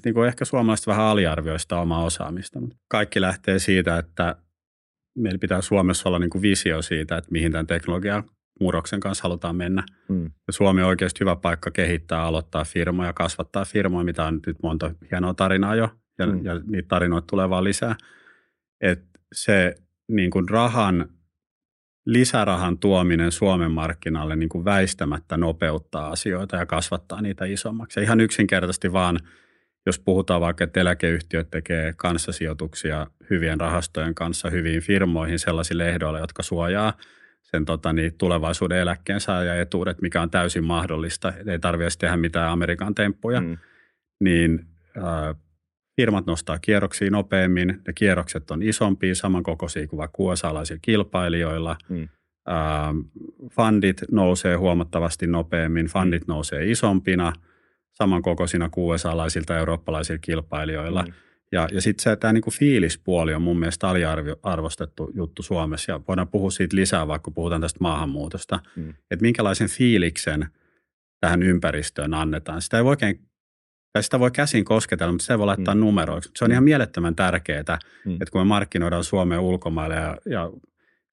niin 0.04 0.14
kuin 0.14 0.28
ehkä 0.28 0.44
suomalaiset 0.44 0.86
vähän 0.86 1.04
aliarvioista 1.04 1.80
omaa 1.80 2.04
osaamista. 2.04 2.60
Mutta 2.60 2.76
kaikki 2.88 3.20
lähtee 3.20 3.58
siitä, 3.58 3.98
että 3.98 4.36
meillä 5.18 5.38
pitää 5.38 5.60
Suomessa 5.60 6.08
olla 6.08 6.18
niin 6.18 6.30
kuin 6.30 6.42
visio 6.42 6.82
siitä, 6.82 7.16
että 7.16 7.32
mihin 7.32 7.52
tämän 7.52 7.66
teknologian 7.66 8.24
murroksen 8.60 9.00
kanssa 9.00 9.22
halutaan 9.22 9.56
mennä. 9.56 9.84
Mm. 10.08 10.24
Ja 10.24 10.52
Suomi 10.52 10.82
on 10.82 10.88
oikeasti 10.88 11.20
hyvä 11.20 11.36
paikka 11.36 11.70
kehittää, 11.70 12.22
aloittaa 12.22 12.64
firmoja, 12.64 13.12
kasvattaa 13.12 13.64
firmoja, 13.64 14.04
mitä 14.04 14.24
on 14.24 14.40
nyt 14.46 14.56
monta 14.62 14.94
hienoa 15.10 15.34
tarinaa 15.34 15.74
jo, 15.74 15.88
ja, 16.18 16.26
mm. 16.26 16.44
ja 16.44 16.60
niitä 16.66 16.88
tarinoita 16.88 17.26
tulee 17.26 17.50
vaan 17.50 17.64
lisää. 17.64 17.96
Et 18.80 19.04
se 19.32 19.74
niin 20.08 20.30
kuin 20.30 20.48
rahan, 20.48 21.08
lisärahan 22.06 22.78
tuominen 22.78 23.32
Suomen 23.32 23.70
markkinalle 23.70 24.36
niin 24.36 24.48
kuin 24.48 24.64
väistämättä 24.64 25.36
nopeuttaa 25.36 26.10
asioita 26.10 26.56
ja 26.56 26.66
kasvattaa 26.66 27.22
niitä 27.22 27.44
isommaksi. 27.44 28.00
Ja 28.00 28.04
ihan 28.04 28.20
yksinkertaisesti 28.20 28.92
vaan, 28.92 29.18
jos 29.86 29.98
puhutaan 29.98 30.40
vaikka, 30.40 30.64
että 30.64 30.80
eläkeyhtiöt 30.80 31.50
tekee 31.50 31.92
kanssasijoituksia 31.96 33.06
hyvien 33.30 33.60
rahastojen 33.60 34.14
kanssa 34.14 34.50
hyviin 34.50 34.82
firmoihin 34.82 35.38
sellaisille 35.38 35.88
ehdoille, 35.88 36.20
jotka 36.20 36.42
suojaa– 36.42 36.92
sen 37.56 37.64
tota, 37.64 37.92
niin, 37.92 38.14
tulevaisuuden 38.18 38.78
etuudet, 39.60 40.00
mikä 40.02 40.22
on 40.22 40.30
täysin 40.30 40.64
mahdollista. 40.64 41.32
Ei 41.46 41.58
tarvitse 41.58 41.98
tehdä 41.98 42.16
mitään 42.16 42.50
Amerikan 42.50 42.94
temppuja. 42.94 43.40
Mm. 43.40 43.58
Niin 44.20 44.66
äh, 44.96 45.36
firmat 45.96 46.26
nostaa 46.26 46.58
kierroksia 46.58 47.10
nopeammin. 47.10 47.68
Ne 47.68 47.92
kierrokset 47.94 48.50
on 48.50 48.62
isompia, 48.62 49.14
samankokoisia 49.14 49.86
kuin 49.86 49.98
vaikka 49.98 50.16
USA-laisilla 50.18 50.80
kilpailijoilla. 50.82 51.76
Mm. 51.88 52.02
Äh, 52.02 52.94
fundit 53.50 54.02
nousee 54.10 54.56
huomattavasti 54.56 55.26
nopeammin. 55.26 55.86
Fundit 55.86 56.26
nousee 56.26 56.70
isompina, 56.70 57.32
samankokoisina 57.92 58.68
kuin 58.68 58.94
USA-laisilta 58.94 59.58
eurooppalaisilla 59.58 60.18
kilpailijoilla. 60.18 61.02
Mm 61.02 61.12
ja, 61.52 61.68
ja 61.72 61.80
sitten 61.80 62.02
se, 62.02 62.16
tämä 62.16 62.32
niinku 62.32 62.50
fiilispuoli 62.50 63.34
on 63.34 63.42
mun 63.42 63.58
mielestä 63.58 63.88
aliarvostettu 63.88 65.10
juttu 65.14 65.42
Suomessa 65.42 65.92
ja 65.92 66.00
voidaan 66.08 66.28
puhua 66.28 66.50
siitä 66.50 66.76
lisää, 66.76 67.08
vaikka 67.08 67.30
puhutaan 67.30 67.60
tästä 67.60 67.78
maahanmuutosta. 67.80 68.60
Mm. 68.76 68.90
Että 68.90 69.22
minkälaisen 69.22 69.68
fiiliksen 69.68 70.46
tähän 71.20 71.42
ympäristöön 71.42 72.14
annetaan. 72.14 72.62
Sitä 72.62 72.76
ei 72.76 72.84
voi 72.84 72.90
oikein, 72.90 73.20
tai 73.92 74.02
sitä 74.02 74.20
voi 74.20 74.30
käsin 74.30 74.64
kosketella, 74.64 75.12
mutta 75.12 75.24
se 75.24 75.38
voi 75.38 75.46
laittaa 75.46 75.74
mm. 75.74 75.80
numeroiksi. 75.80 76.30
Se 76.36 76.44
on 76.44 76.50
mm. 76.50 76.52
ihan 76.52 76.64
mielettömän 76.64 77.16
tärkeää, 77.16 77.78
mm. 78.04 78.12
että 78.12 78.30
kun 78.32 78.40
me 78.40 78.44
markkinoidaan 78.44 79.04
Suomeen 79.04 79.40
ulkomaille 79.40 79.94
ja, 79.94 80.16
ja 80.26 80.50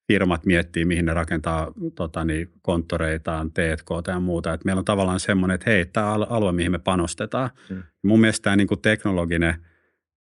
firmat 0.06 0.46
miettii, 0.46 0.84
mihin 0.84 1.04
ne 1.04 1.14
rakentaa 1.14 1.72
tota, 1.94 2.24
niin, 2.24 2.50
konttoreitaan, 2.62 3.52
T&K 3.52 4.08
ja 4.08 4.20
muuta. 4.20 4.52
Että 4.52 4.64
meillä 4.64 4.78
on 4.78 4.84
tavallaan 4.84 5.20
semmoinen, 5.20 5.54
että 5.54 5.70
hei, 5.70 5.86
tämä 5.86 6.12
alue, 6.12 6.52
mihin 6.52 6.72
me 6.72 6.78
panostetaan. 6.78 7.50
Mm. 7.70 7.82
Mun 8.02 8.20
mielestä 8.20 8.44
tämä 8.44 8.56
niin 8.56 8.68
kuin 8.68 8.80
teknologinen– 8.80 9.54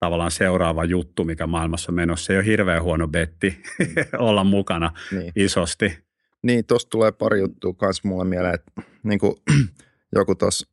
tavallaan 0.00 0.30
seuraava 0.30 0.84
juttu, 0.84 1.24
mikä 1.24 1.46
maailmassa 1.46 1.92
on 1.92 1.96
menossa. 1.96 2.26
Se 2.26 2.32
ei 2.32 2.38
ole 2.38 2.46
hirveän 2.46 2.82
huono 2.82 3.08
betti 3.08 3.62
olla 4.18 4.44
mukana 4.44 4.92
niin. 5.12 5.32
isosti. 5.36 5.98
Niin, 6.42 6.66
tuossa 6.66 6.88
tulee 6.90 7.12
pari 7.12 7.40
juttua 7.40 7.74
myös 7.80 8.04
mulle 8.04 8.24
mieleen, 8.24 8.54
että 8.54 8.82
niin 9.02 9.18
kuin 9.18 9.34
joku 10.16 10.34
tuossa 10.34 10.66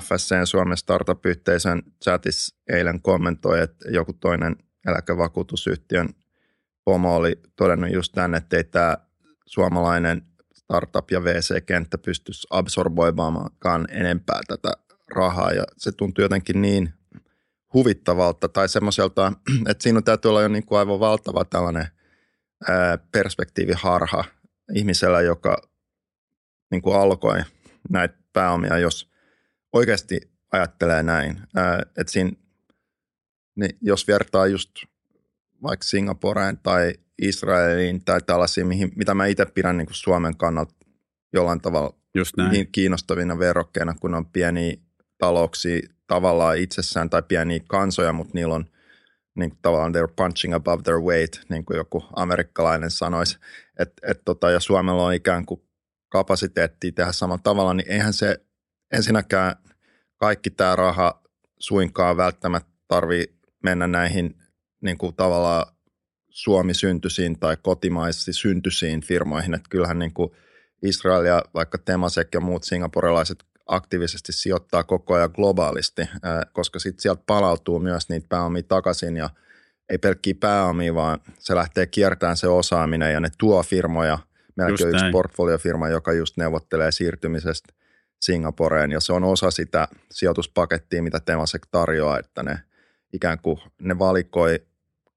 FSCn 0.00 0.46
Suomen 0.46 0.76
startup-yhteisön 0.76 1.82
chatissa 2.04 2.56
eilen 2.72 3.02
kommentoi, 3.02 3.60
että 3.60 3.90
joku 3.90 4.12
toinen 4.12 4.56
eläkevakuutusyhtiön 4.86 6.08
pomo 6.84 7.16
oli 7.16 7.40
todennut 7.56 7.92
just 7.92 8.12
tänne, 8.12 8.36
että 8.36 8.56
ei 8.56 8.64
tämä 8.64 8.96
suomalainen 9.46 10.22
startup- 10.54 11.10
ja 11.10 11.24
VC-kenttä 11.24 11.98
pystyisi 11.98 12.46
absorboimaan 12.50 13.86
enempää 13.90 14.40
tätä 14.48 14.72
rahaa 15.14 15.52
ja 15.52 15.64
se 15.76 15.92
tuntuu 15.92 16.22
jotenkin 16.22 16.62
niin 16.62 16.92
huvittavalta 17.74 18.48
tai 18.48 18.68
semmoiselta, 18.68 19.32
että 19.70 19.82
siinä 19.82 20.02
täytyy 20.02 20.28
olla 20.28 20.42
jo 20.42 20.48
niin 20.48 20.66
kuin 20.66 20.78
aivan 20.78 21.00
valtava 21.00 21.44
tällainen 21.44 21.86
ää, 22.68 22.98
perspektiiviharha 23.12 24.24
ihmisellä, 24.74 25.20
joka 25.20 25.56
niin 26.70 26.82
kuin 26.82 26.96
alkoi 26.96 27.42
näitä 27.90 28.18
pääomia, 28.32 28.78
jos 28.78 29.10
oikeasti 29.72 30.20
ajattelee 30.52 31.02
näin. 31.02 31.40
Ää, 31.56 31.82
että 31.96 32.12
siinä, 32.12 32.30
niin 33.54 33.76
jos 33.80 34.08
vertaa 34.08 34.46
just 34.46 34.70
vaikka 35.62 35.84
Singaporeen 35.84 36.58
tai 36.62 36.94
Israeliin 37.22 38.04
tai 38.04 38.20
tällaisiin, 38.20 38.66
mihin, 38.66 38.92
mitä 38.96 39.14
mä 39.14 39.26
itse 39.26 39.46
pidän 39.46 39.76
niin 39.76 39.86
kuin 39.86 39.94
Suomen 39.96 40.36
kannalta 40.36 40.74
jollain 41.32 41.60
tavalla 41.60 41.96
Just 42.14 42.36
näin. 42.36 42.52
niin 42.52 42.72
kiinnostavina 42.72 43.38
verrokkeina, 43.38 43.94
kun 44.00 44.14
on 44.14 44.26
pieniä 44.26 44.76
talouksia 45.18 45.80
tavallaan 46.12 46.58
itsessään 46.58 47.10
tai 47.10 47.22
pieniä 47.22 47.60
kansoja, 47.68 48.12
mutta 48.12 48.32
niillä 48.34 48.54
on 48.54 48.64
niin 49.34 49.50
kuin 49.50 49.58
tavallaan 49.62 49.94
they're 49.94 50.12
punching 50.16 50.54
above 50.54 50.82
their 50.82 51.00
weight, 51.00 51.40
niin 51.48 51.64
kuin 51.64 51.76
joku 51.76 52.04
amerikkalainen 52.16 52.90
sanoisi. 52.90 53.38
Et, 53.78 53.92
et 54.08 54.22
tota, 54.24 54.50
ja 54.50 54.60
Suomella 54.60 55.06
on 55.06 55.14
ikään 55.14 55.46
kuin 55.46 55.62
kapasiteetti 56.08 56.92
tehdä 56.92 57.12
samalla 57.12 57.40
tavalla, 57.42 57.74
niin 57.74 57.90
eihän 57.90 58.12
se 58.12 58.36
ensinnäkään 58.92 59.54
kaikki 60.16 60.50
tämä 60.50 60.76
raha 60.76 61.22
suinkaan 61.58 62.16
välttämättä 62.16 62.70
tarvii 62.88 63.24
mennä 63.62 63.86
näihin 63.86 64.34
niin 64.82 64.98
kuin 64.98 65.16
tavallaan 65.16 65.66
Suomi-syntyisiin 66.30 67.38
tai 67.38 67.56
kotimaisesti 67.62 68.32
syntyisiin 68.32 69.00
firmoihin. 69.00 69.54
Että 69.54 69.68
kyllähän 69.70 69.98
niin 69.98 70.14
kuin 70.14 70.30
Israel 70.82 71.24
ja 71.24 71.42
vaikka 71.54 71.78
Temasek 71.78 72.28
ja 72.34 72.40
muut 72.40 72.64
singaporelaiset 72.64 73.44
aktiivisesti 73.66 74.32
sijoittaa 74.32 74.84
koko 74.84 75.14
ajan 75.14 75.30
globaalisti, 75.34 76.02
koska 76.52 76.78
sitten 76.78 77.02
sieltä 77.02 77.22
palautuu 77.26 77.78
myös 77.78 78.08
niitä 78.08 78.26
pääomia 78.28 78.62
takaisin 78.62 79.16
ja 79.16 79.30
ei 79.90 79.98
pelkkiä 79.98 80.34
pääomia, 80.40 80.94
vaan 80.94 81.20
se 81.38 81.54
lähtee 81.54 81.86
kiertämään 81.86 82.36
se 82.36 82.48
osaaminen 82.48 83.12
ja 83.12 83.20
ne 83.20 83.28
tuo 83.38 83.62
firmoja. 83.62 84.18
Meilläkin 84.56 84.86
on 84.86 84.94
yksi 84.94 85.10
portfoliofirma, 85.12 85.88
joka 85.88 86.12
just 86.12 86.36
neuvottelee 86.36 86.92
siirtymisestä 86.92 87.72
Singaporeen 88.20 88.92
ja 88.92 89.00
se 89.00 89.12
on 89.12 89.24
osa 89.24 89.50
sitä 89.50 89.88
sijoituspakettia, 90.10 91.02
mitä 91.02 91.20
Temasek 91.20 91.66
tarjoaa, 91.70 92.18
että 92.18 92.42
ne 92.42 92.58
ikään 93.12 93.38
kuin 93.38 93.58
ne 93.80 93.98
valikoi 93.98 94.66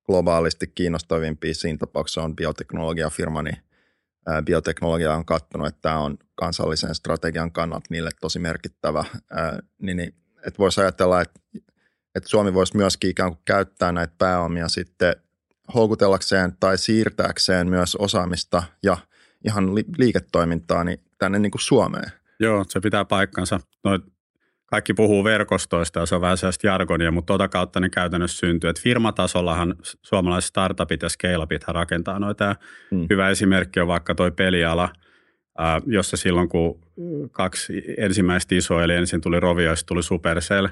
globaalisti 0.06 0.68
kiinnostavimpia 0.68 1.54
siinä 1.54 1.78
tapauksessa 1.78 2.24
on 2.24 2.36
bioteknologiafirma, 2.36 3.42
niin 3.42 3.58
bioteknologia 4.46 5.14
on 5.14 5.26
katsonut, 5.26 5.68
että 5.68 5.82
tämä 5.82 6.00
on 6.00 6.18
kansallisen 6.36 6.96
strategian 6.96 7.52
kannalta 7.52 7.88
niille 7.90 8.10
tosi 8.22 8.40
merkittävä, 8.40 9.06
niin, 9.82 9.98
niin 9.98 10.16
että 10.48 10.58
voisi 10.58 10.82
ajatella, 10.82 11.22
että, 11.22 11.40
että 12.16 12.30
Suomi 12.30 12.54
voisi 12.54 12.78
myöskin 12.78 13.10
ikään 13.10 13.32
kuin 13.32 13.42
käyttää 13.46 13.92
näitä 13.92 14.14
pääomia 14.18 14.68
sitten 14.68 15.16
houkutellakseen 15.74 16.58
tai 16.60 16.78
siirtääkseen 16.78 17.70
myös 17.70 17.96
osaamista 17.96 18.64
ja 18.84 18.98
ihan 19.46 19.76
liiketoimintaa 19.76 20.84
niin 20.84 21.02
tänne 21.18 21.40
niin 21.40 21.52
kuin 21.52 21.62
Suomeen. 21.62 22.12
Joo, 22.40 22.66
se 22.70 22.80
pitää 22.80 23.06
paikkansa. 23.06 23.60
Noit 23.84 24.04
kaikki 24.66 24.94
puhuu 24.94 25.24
verkostoista 25.24 26.00
ja 26.00 26.06
se 26.06 26.16
on 26.16 26.22
vähän 26.22 26.38
sellaista 26.38 26.68
jargonia, 26.68 27.12
mutta 27.12 27.28
tuota 27.28 27.48
kautta 27.48 27.80
ne 27.80 27.90
käytännössä 27.90 28.38
syntyy. 28.38 28.70
Et 28.70 28.82
firmatasollahan 28.82 29.76
suomalaiset 30.02 30.48
startupit 30.48 31.02
ja 31.02 31.10
scaleupithan 31.10 31.76
rakentaa 31.76 32.20
noita. 32.20 32.56
Hmm. 32.92 33.08
Hyvä 33.10 33.30
esimerkki 33.30 33.80
on 33.80 33.88
vaikka 33.88 34.16
toi 34.16 34.32
peliala, 34.32 34.90
jossa 35.86 36.18
silloin 36.18 36.50
kun 36.50 36.80
kaksi 37.32 37.84
ensimmäistä 37.98 38.56
isoa, 38.56 38.84
eli 38.84 38.94
ensin 38.94 39.22
tuli 39.22 39.40
Rovio 39.40 39.70
ja 39.70 39.76
tuli 39.88 40.04
Supercell, 40.04 40.68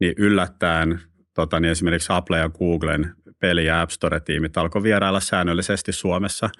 niin 0.00 0.14
yllättäen 0.16 1.00
tota, 1.34 1.60
niin 1.60 1.70
esimerkiksi 1.70 2.12
Apple 2.12 2.38
ja 2.38 2.48
Googlen 2.48 3.14
peli- 3.40 3.66
ja 3.66 3.80
App 3.80 3.90
Store-tiimit 3.90 4.56
alkoi 4.56 4.82
vierailla 4.82 5.20
säännöllisesti 5.20 5.92
Suomessa– 5.92 6.50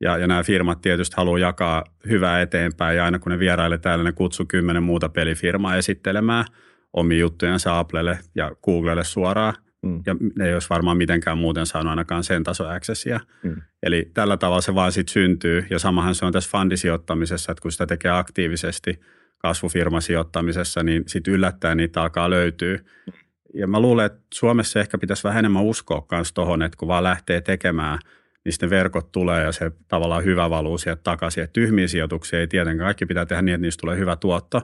ja, 0.00 0.18
ja 0.18 0.26
nämä 0.26 0.42
firmat 0.42 0.80
tietysti 0.80 1.16
haluaa 1.16 1.38
jakaa 1.38 1.84
hyvää 2.08 2.40
eteenpäin 2.40 2.96
ja 2.96 3.04
aina 3.04 3.18
kun 3.18 3.32
ne 3.32 3.38
vierailee 3.38 3.78
täällä, 3.78 4.04
ne 4.04 4.12
kutsuu 4.12 4.46
kymmenen 4.46 4.82
muuta 4.82 5.08
pelifirmaa 5.08 5.76
esittelemään 5.76 6.44
omia 6.92 7.18
juttujansa 7.18 7.78
Applelle 7.78 8.18
ja 8.34 8.52
Googlelle 8.64 9.04
suoraan. 9.04 9.54
Mm. 9.82 10.02
Ja 10.06 10.16
ne 10.38 10.46
ei 10.46 10.54
olisi 10.54 10.70
varmaan 10.70 10.96
mitenkään 10.96 11.38
muuten 11.38 11.66
saanut 11.66 11.90
ainakaan 11.90 12.24
sen 12.24 12.44
taso 12.44 12.68
accessia. 12.68 13.20
Mm. 13.42 13.56
Eli 13.82 14.10
tällä 14.14 14.36
tavalla 14.36 14.60
se 14.60 14.74
vaan 14.74 14.92
sitten 14.92 15.12
syntyy. 15.12 15.66
Ja 15.70 15.78
samahan 15.78 16.14
se 16.14 16.24
on 16.24 16.32
tässä 16.32 16.50
fundisijoittamisessa, 16.50 17.52
että 17.52 17.62
kun 17.62 17.72
sitä 17.72 17.86
tekee 17.86 18.10
aktiivisesti 18.10 19.00
kasvufirmasijoittamisessa, 19.38 20.82
niin 20.82 21.02
sitten 21.06 21.34
yllättäen 21.34 21.76
niitä 21.76 22.02
alkaa 22.02 22.30
löytyä. 22.30 22.78
Ja 23.54 23.66
mä 23.66 23.80
luulen, 23.80 24.06
että 24.06 24.20
Suomessa 24.34 24.80
ehkä 24.80 24.98
pitäisi 24.98 25.24
vähän 25.24 25.38
enemmän 25.38 25.62
uskoa 25.62 26.06
myös 26.10 26.32
tuohon, 26.32 26.62
että 26.62 26.76
kun 26.76 26.88
vaan 26.88 27.04
lähtee 27.04 27.40
tekemään– 27.40 27.98
niin 28.44 28.52
sitten 28.52 28.70
verkot 28.70 29.12
tulee 29.12 29.42
ja 29.42 29.52
se 29.52 29.72
tavallaan 29.88 30.24
hyvä 30.24 30.50
valuu 30.50 30.78
sieltä 30.78 31.00
takaisin. 31.04 31.44
Että 31.44 31.52
tyhmiä 31.52 31.88
sijoituksia 31.88 32.40
ei 32.40 32.46
tietenkään, 32.46 32.86
kaikki 32.86 33.06
pitää 33.06 33.26
tehdä 33.26 33.42
niin, 33.42 33.54
että 33.54 33.62
niistä 33.62 33.80
tulee 33.80 33.98
hyvä 33.98 34.16
tuotto, 34.16 34.62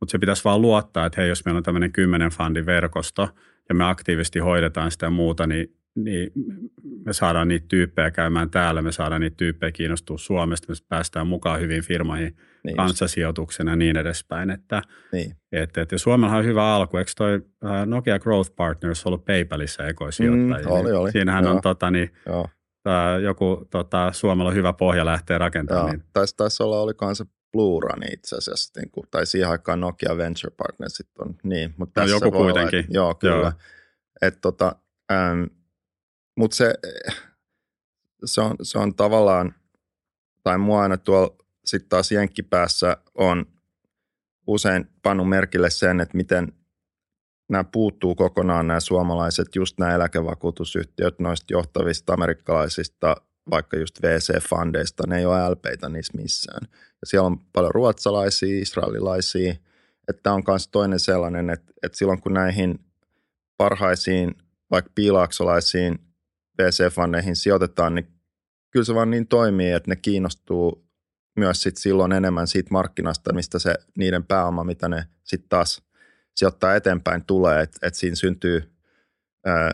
mutta 0.00 0.10
se 0.10 0.18
pitäisi 0.18 0.44
vaan 0.44 0.62
luottaa, 0.62 1.06
että 1.06 1.20
hei, 1.20 1.28
jos 1.28 1.44
meillä 1.44 1.56
on 1.56 1.62
tämmöinen 1.62 1.92
kymmenen 1.92 2.30
fundin 2.30 2.66
verkosto 2.66 3.28
ja 3.68 3.74
me 3.74 3.84
aktiivisesti 3.84 4.38
hoidetaan 4.38 4.90
sitä 4.90 5.10
muuta, 5.10 5.46
niin, 5.46 5.76
niin 5.94 6.30
me 7.06 7.12
saadaan 7.12 7.48
niitä 7.48 7.66
tyyppejä 7.68 8.10
käymään 8.10 8.50
täällä, 8.50 8.82
me 8.82 8.92
saadaan 8.92 9.20
niitä 9.20 9.36
tyyppejä 9.36 9.72
kiinnostua 9.72 10.18
Suomesta, 10.18 10.72
me 10.72 10.76
päästään 10.88 11.26
mukaan 11.26 11.60
hyvin 11.60 11.84
firmaihin 11.84 12.36
niin 12.64 12.76
kanssasijoituksena 12.76 13.72
ja 13.72 13.76
niin 13.76 13.96
edespäin. 13.96 14.50
Että, 14.50 14.82
niin. 15.12 15.32
Et, 15.52 15.76
et, 15.78 15.92
ja 15.92 15.98
Suomella 15.98 16.36
on 16.36 16.44
hyvä 16.44 16.74
alku. 16.74 16.96
Eikö 16.96 17.10
toi 17.16 17.42
Nokia 17.86 18.18
Growth 18.18 18.54
Partners 18.56 19.06
ollut 19.06 19.24
PayPalissa 19.24 19.86
ekoisijoittajia? 19.86 20.68
Mm, 20.68 20.72
oli, 20.72 20.92
oli. 20.92 21.12
Siinähän 21.12 21.44
Joo. 21.44 21.54
on 21.54 21.60
tota, 21.60 21.90
niin, 21.90 22.10
Joo 22.26 22.46
joku 23.22 23.66
tota, 23.70 24.12
Suomella 24.12 24.50
hyvä 24.50 24.72
pohja 24.72 25.04
lähtee 25.04 25.38
rakentamaan. 25.38 25.90
Niin. 25.90 26.04
Taisi, 26.12 26.36
taisi 26.36 26.62
olla, 26.62 26.80
olikohan 26.80 27.16
se 27.16 27.24
Blue 27.52 27.80
Run 27.80 28.02
itse 28.12 28.36
asiassa, 28.36 28.80
niin 28.80 28.90
kuin, 28.90 29.06
tai 29.10 29.26
siihen 29.26 29.48
aikaan 29.48 29.80
Nokia 29.80 30.16
Venture 30.16 30.54
Partners 30.56 31.02
on 31.18 31.34
niin. 31.42 31.74
Mutta 31.76 32.00
no, 32.00 32.06
joku 32.06 32.30
kuitenkin. 32.30 32.78
Olla, 32.78 32.88
joo, 32.90 33.14
kyllä. 33.14 33.36
Joo. 33.36 33.52
Et, 34.22 34.38
tota, 34.40 34.76
ähm, 35.12 35.42
mutta 36.36 36.56
se, 36.56 36.74
se, 38.24 38.40
on, 38.40 38.56
se 38.62 38.78
on 38.78 38.94
tavallaan, 38.94 39.54
tai 40.42 40.58
mua 40.58 40.82
aina 40.82 40.96
tuolla 40.96 41.36
sitten 41.64 41.88
taas 41.88 42.12
jenkkipäässä 42.12 42.96
on 43.14 43.46
usein 44.46 44.88
pannut 45.02 45.28
merkille 45.28 45.70
sen, 45.70 46.00
että 46.00 46.16
miten 46.16 46.52
nämä 47.48 47.64
puuttuu 47.64 48.14
kokonaan 48.14 48.66
nämä 48.66 48.80
suomalaiset, 48.80 49.54
just 49.54 49.78
nämä 49.78 49.94
eläkevakuutusyhtiöt 49.94 51.18
noista 51.18 51.46
johtavista 51.50 52.12
amerikkalaisista, 52.12 53.16
vaikka 53.50 53.76
just 53.76 54.02
VC-fundeista, 54.02 55.06
ne 55.06 55.18
ei 55.18 55.26
ole 55.26 55.50
LPitä 55.50 55.88
niissä 55.88 56.12
missään. 56.16 56.68
Ja 56.72 57.06
siellä 57.06 57.26
on 57.26 57.38
paljon 57.52 57.74
ruotsalaisia, 57.74 58.62
israelilaisia, 58.62 59.54
että 60.08 60.32
on 60.32 60.42
myös 60.48 60.68
toinen 60.68 61.00
sellainen, 61.00 61.50
että, 61.50 61.72
että 61.82 61.98
silloin 61.98 62.20
kun 62.20 62.34
näihin 62.34 62.78
parhaisiin, 63.56 64.34
vaikka 64.70 64.92
piilaaksolaisiin 64.94 65.98
VC-fundeihin 66.62 67.36
sijoitetaan, 67.36 67.94
niin 67.94 68.08
kyllä 68.70 68.84
se 68.84 68.94
vaan 68.94 69.10
niin 69.10 69.26
toimii, 69.26 69.72
että 69.72 69.90
ne 69.90 69.96
kiinnostuu 69.96 70.86
myös 71.36 71.62
sit 71.62 71.76
silloin 71.76 72.12
enemmän 72.12 72.46
siitä 72.46 72.68
markkinasta, 72.70 73.32
mistä 73.32 73.58
se 73.58 73.74
niiden 73.98 74.24
pääoma, 74.24 74.64
mitä 74.64 74.88
ne 74.88 75.04
sitten 75.24 75.48
taas 75.48 75.85
sijoittaa 76.36 76.74
eteenpäin 76.74 77.24
tulee, 77.24 77.62
että, 77.62 77.86
että 77.86 77.98
siinä 77.98 78.16
syntyy 78.16 78.72
ää, 79.46 79.70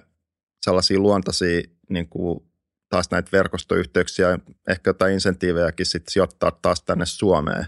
sellaisia 0.62 0.98
luontaisia 0.98 1.62
niin 1.88 2.08
kuin 2.08 2.40
taas 2.88 3.10
näitä 3.10 3.28
verkostoyhteyksiä, 3.32 4.38
ehkä 4.68 4.90
jotain 4.90 5.14
insentiivejäkin 5.14 5.86
sit 5.86 6.08
sijoittaa 6.08 6.50
taas 6.62 6.82
tänne 6.82 7.06
Suomeen. 7.06 7.66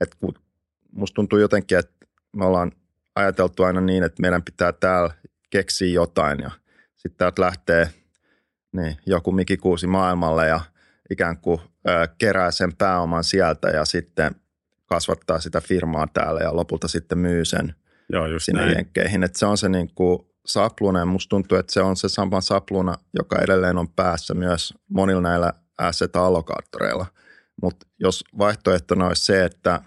Et 0.00 0.14
kun 0.14 0.34
musta 0.92 1.14
tuntuu 1.14 1.38
jotenkin, 1.38 1.78
että 1.78 2.06
me 2.36 2.44
ollaan 2.44 2.72
ajateltu 3.14 3.62
aina 3.62 3.80
niin, 3.80 4.02
että 4.02 4.22
meidän 4.22 4.42
pitää 4.42 4.72
täällä 4.72 5.14
keksiä 5.50 5.88
jotain 5.88 6.40
ja 6.40 6.50
sitten 6.96 7.18
täältä 7.18 7.42
lähtee 7.42 7.90
niin, 8.72 8.96
joku 9.06 9.32
mikikuusi 9.32 9.86
maailmalle 9.86 10.48
ja 10.48 10.60
ikään 11.10 11.38
kuin 11.38 11.60
ää, 11.86 12.06
kerää 12.18 12.50
sen 12.50 12.76
pääoman 12.76 13.24
sieltä 13.24 13.68
ja 13.68 13.84
sitten 13.84 14.34
kasvattaa 14.86 15.40
sitä 15.40 15.60
firmaa 15.60 16.06
täällä 16.14 16.40
ja 16.40 16.56
lopulta 16.56 16.88
sitten 16.88 17.18
myy 17.18 17.44
sen– 17.44 17.74
Joo, 18.12 18.26
just 18.26 18.44
sinne 18.44 18.60
näin. 18.60 18.74
jenkkeihin. 18.76 19.24
Että 19.24 19.38
se 19.38 19.46
on 19.46 19.58
se 19.58 19.68
niin 19.68 19.94
kuin 19.94 20.18
sapluna 20.46 20.98
ja 20.98 21.04
musta 21.04 21.28
tuntuu, 21.28 21.58
että 21.58 21.72
se 21.72 21.80
on 21.80 21.96
se 21.96 22.08
sama 22.08 22.40
sapluna, 22.40 22.94
joka 23.14 23.38
edelleen 23.38 23.78
on 23.78 23.88
päässä 23.88 24.34
myös 24.34 24.74
monilla 24.90 25.20
näillä 25.20 25.52
asset-allokaattoreilla. 25.78 27.06
Mutta 27.62 27.86
jos 28.00 28.24
vaihtoehtona 28.38 29.06
olisi 29.06 29.24
se, 29.24 29.44
että 29.44 29.80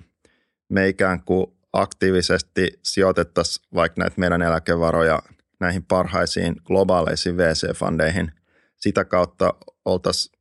me 0.70 0.88
ikään 0.88 1.24
kuin 1.24 1.48
aktiivisesti 1.74 2.80
sijoitettaisiin 2.84 3.68
vaikka 3.74 4.02
näitä 4.02 4.16
meidän 4.18 4.42
eläkevaroja 4.42 5.20
näihin 5.60 5.86
parhaisiin 5.86 6.56
globaaleisiin 6.64 7.38
VC-fundeihin, 7.38 8.32
sitä 8.76 9.06
kautta 9.06 9.54
oltaisiin 9.86 10.40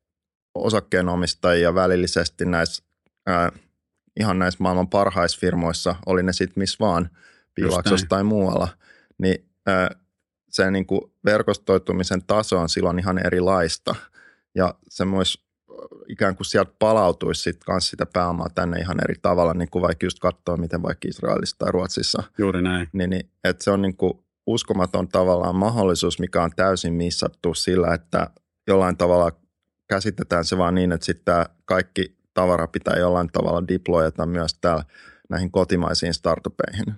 osakkeenomistajia 0.55 1.75
välillisesti 1.75 2.45
näissä, 2.45 2.85
ää, 3.27 3.53
ihan 4.21 4.39
näissä 4.39 4.59
maailman 4.61 4.89
parhaissa 4.89 5.39
firmoissa, 5.41 5.95
oli 6.07 6.23
ne 6.23 6.33
sitten 6.33 6.61
missä 6.61 6.77
vaan– 6.81 7.11
Piilaksossa 7.55 8.07
tai 8.09 8.25
muualla, 8.25 8.69
niin 9.19 9.49
se 10.49 10.71
niin 10.71 10.87
kuin 10.87 11.01
verkostoitumisen 11.25 12.25
taso 12.27 12.59
on 12.59 12.69
silloin 12.69 12.99
ihan 12.99 13.27
erilaista. 13.27 13.95
Ja 14.55 14.75
se 14.89 15.05
myös 15.05 15.49
ikään 16.09 16.37
kuin 16.37 16.47
sieltä 16.47 16.73
palautuisi 16.79 17.43
sitten 17.43 17.67
kanssa 17.67 17.91
sitä 17.91 18.07
pääomaa 18.07 18.49
tänne 18.55 18.81
ihan 18.81 18.99
eri 19.05 19.15
tavalla, 19.23 19.55
niin 19.55 19.71
kuin 19.71 19.83
vaikka 19.83 20.07
just 20.07 20.19
katsoa, 20.19 20.57
miten 20.57 20.83
vaikka 20.83 21.09
Israelissa 21.09 21.57
tai 21.59 21.73
Ruotsissa. 21.73 22.23
Juuri 22.39 22.63
näin. 22.63 22.89
Niin, 22.93 23.11
niin 23.11 23.31
että 23.45 23.65
se 23.65 23.71
on 23.71 23.83
niin 23.83 23.97
kuin 23.97 24.13
uskomaton 24.47 25.09
tavallaan 25.09 25.57
mahdollisuus, 25.57 26.19
mikä 26.19 26.43
on 26.43 26.51
täysin 26.57 26.93
missattu 26.93 27.55
sillä, 27.55 27.95
että 27.95 28.31
jollain 28.67 28.97
tavalla 28.97 29.33
käsitetään 29.87 30.45
se 30.45 30.59
vaan 30.59 30.75
niin, 30.75 30.93
että 30.93 31.07
sitten 31.07 31.47
kaikki 31.65 32.17
tavara 32.35 32.67
pitää 32.67 32.97
jollain 32.97 33.29
tavalla 33.33 33.69
deployata 33.69 34.27
myös 34.27 34.55
täällä 34.61 34.85
näihin 35.29 35.51
kotimaisiin 35.51 36.15
startupeihin 36.15 36.95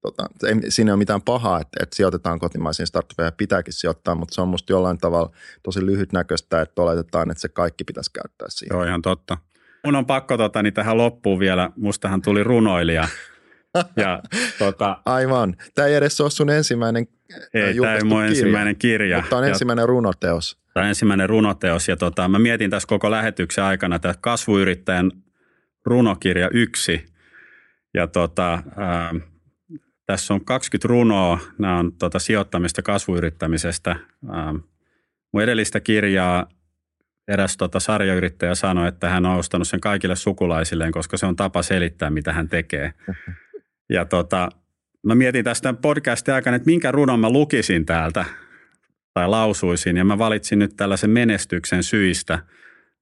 tota, 0.00 0.26
ei, 0.46 0.54
siinä 0.68 0.88
ei 0.88 0.92
ole 0.92 0.98
mitään 0.98 1.22
pahaa, 1.22 1.60
että, 1.60 1.82
että 1.82 1.96
sijoitetaan 1.96 2.38
kotimaisiin 2.38 2.86
startupeihin, 2.86 3.32
pitääkin 3.36 3.72
sijoittaa, 3.72 4.14
mutta 4.14 4.34
se 4.34 4.40
on 4.40 4.48
musta 4.48 4.72
jollain 4.72 4.98
tavalla 4.98 5.30
tosi 5.62 5.86
lyhytnäköistä, 5.86 6.60
että 6.60 6.82
oletetaan, 6.82 7.30
että 7.30 7.40
se 7.40 7.48
kaikki 7.48 7.84
pitäisi 7.84 8.10
käyttää 8.12 8.48
siihen. 8.50 8.76
Joo, 8.76 8.84
ihan 8.84 9.02
totta. 9.02 9.38
Mun 9.84 9.96
on 9.96 10.06
pakko 10.06 10.36
tota, 10.36 10.62
niin 10.62 10.74
tähän 10.74 10.96
loppuun 10.96 11.38
vielä, 11.38 11.70
mustahan 11.76 12.22
tuli 12.22 12.44
runoilija. 12.44 13.08
Ja, 13.96 14.22
tota, 14.58 14.96
Aivan. 15.06 15.56
Tämä 15.74 15.88
ei 15.88 15.94
edes 15.94 16.20
ole 16.20 16.30
sun 16.30 16.50
ensimmäinen 16.50 17.06
Ei, 17.54 17.74
tämä 17.74 17.94
ei 17.94 18.04
mun 18.04 18.18
kirja, 18.18 18.28
ensimmäinen 18.28 18.76
kirja. 18.76 19.20
Mutta 19.20 19.36
on 19.36 19.48
ensimmäinen 19.48 19.88
runoteos. 19.88 20.58
Tämä 20.74 20.84
on 20.84 20.88
ensimmäinen 20.88 21.28
runoteos 21.28 21.88
ja 21.88 21.96
tota, 21.96 22.28
mä 22.28 22.38
mietin 22.38 22.70
tässä 22.70 22.86
koko 22.86 23.10
lähetyksen 23.10 23.64
aikana 23.64 23.96
että 23.96 24.14
kasvuyrittäjän 24.20 25.10
runokirja 25.86 26.48
yksi. 26.52 27.06
Ja 27.94 28.06
tota, 28.06 28.62
ää, 28.76 29.14
tässä 30.10 30.34
on 30.34 30.44
20 30.44 30.88
runoa, 30.88 31.38
nämä 31.58 31.78
on 31.78 31.92
tuota 31.92 32.18
sijoittamista 32.18 32.82
kasvuyrittämisestä. 32.82 33.90
Ähm, 33.90 34.56
mun 35.32 35.42
edellistä 35.42 35.80
kirjaa 35.80 36.46
eräs 37.28 37.56
tota 37.56 37.80
sarjayrittäjä 37.80 38.54
sanoi, 38.54 38.88
että 38.88 39.08
hän 39.08 39.26
on 39.26 39.36
ostanut 39.36 39.68
sen 39.68 39.80
kaikille 39.80 40.16
sukulaisilleen, 40.16 40.92
koska 40.92 41.16
se 41.16 41.26
on 41.26 41.36
tapa 41.36 41.62
selittää, 41.62 42.10
mitä 42.10 42.32
hän 42.32 42.48
tekee. 42.48 42.92
Ja 43.92 44.04
tota, 44.04 44.48
mä 45.06 45.14
mietin 45.14 45.44
tästä 45.44 45.72
podcastin 45.72 46.34
aikana, 46.34 46.56
että 46.56 46.66
minkä 46.66 46.92
runon 46.92 47.20
mä 47.20 47.30
lukisin 47.30 47.86
täältä 47.86 48.24
tai 49.14 49.28
lausuisin. 49.28 49.96
Ja 49.96 50.04
mä 50.04 50.18
valitsin 50.18 50.58
nyt 50.58 50.76
tällaisen 50.76 51.10
menestyksen 51.10 51.82
syistä, 51.82 52.38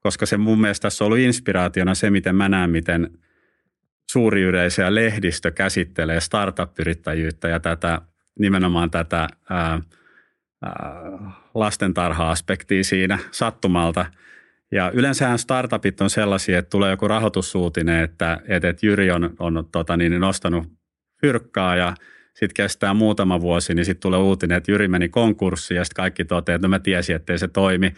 koska 0.01 0.27
se 0.27 0.37
mun 0.37 0.61
mielestä 0.61 0.83
tässä 0.83 1.05
on 1.05 1.07
ollut 1.07 1.19
inspiraationa 1.19 1.95
se, 1.95 2.11
miten 2.11 2.37
mä 2.37 2.49
näen, 2.49 2.71
miten 2.71 3.19
suuri 4.11 4.43
yleisö 4.43 4.83
ja 4.83 4.95
lehdistö 4.95 5.51
käsittelee 5.51 6.21
startup-yrittäjyyttä 6.21 7.49
ja 7.49 7.61
tätä, 7.61 8.01
nimenomaan 8.39 8.91
tätä 8.91 9.29
ää, 9.51 9.81
lastentarha-aspektia 11.55 12.85
siinä 12.85 13.19
sattumalta. 13.31 14.07
Ja 14.73 14.91
yleensähän 14.91 15.39
startupit 15.39 16.01
on 16.01 16.11
sellaisia, 16.11 16.59
että 16.59 16.71
tulee 16.71 16.91
joku 16.91 17.09
rahoitussuutinen, 17.09 18.05
että, 18.05 18.41
että 18.49 18.87
Jyri 18.87 19.11
on, 19.11 19.31
on 19.39 19.69
tota 19.73 19.97
niin, 19.97 20.21
nostanut 20.21 20.67
fyrkkaa 21.21 21.77
ja 21.77 21.95
sitten 22.35 22.55
kestää 22.55 22.95
muutama 22.95 23.41
vuosi, 23.41 23.75
niin 23.75 23.85
sitten 23.85 24.03
tulee 24.03 24.21
uutinen, 24.21 24.57
että 24.57 24.73
Jyri 24.73 24.89
meni 24.89 25.09
konkurssiin 25.09 25.77
ja 25.77 25.85
sitten 25.85 26.03
kaikki 26.03 26.25
toteaa, 26.25 26.55
että 26.55 26.69
no 26.69 26.71
mä 26.71 26.79
tiesin, 26.79 27.17
ettei 27.17 27.39
se 27.39 27.49
toimi. 27.49 27.95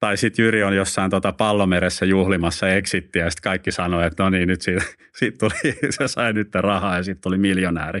Tai 0.00 0.16
sitten 0.16 0.42
Jyri 0.42 0.62
on 0.62 0.76
jossain 0.76 1.10
tota 1.10 1.32
pallomeressä 1.32 2.06
juhlimassa 2.06 2.68
exittiä 2.68 3.24
ja 3.24 3.30
sitten 3.30 3.42
kaikki 3.50 3.72
sanoo, 3.72 4.02
että 4.02 4.22
no 4.22 4.30
niin, 4.30 4.48
nyt 4.48 4.62
siitä, 4.62 4.84
siitä 5.18 5.38
tuli, 5.38 5.74
se 5.90 6.08
sai 6.08 6.32
nyt 6.32 6.54
rahaa 6.54 6.96
ja 6.96 7.02
sitten 7.02 7.22
tuli 7.22 7.38
miljonääri 7.38 8.00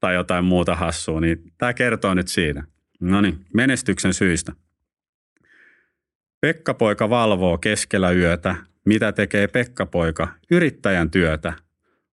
tai 0.00 0.14
jotain 0.14 0.44
muuta 0.44 0.74
hassua. 0.74 1.20
Niin 1.20 1.52
tämä 1.58 1.74
kertoo 1.74 2.14
nyt 2.14 2.28
siinä. 2.28 2.64
No 3.00 3.20
niin, 3.20 3.38
menestyksen 3.54 4.14
syistä. 4.14 4.52
Pekka-poika 6.40 7.10
valvoo 7.10 7.58
keskellä 7.58 8.10
yötä. 8.10 8.56
Mitä 8.86 9.12
tekee 9.12 9.48
Pekka-poika? 9.48 10.28
Yrittäjän 10.50 11.10
työtä. 11.10 11.52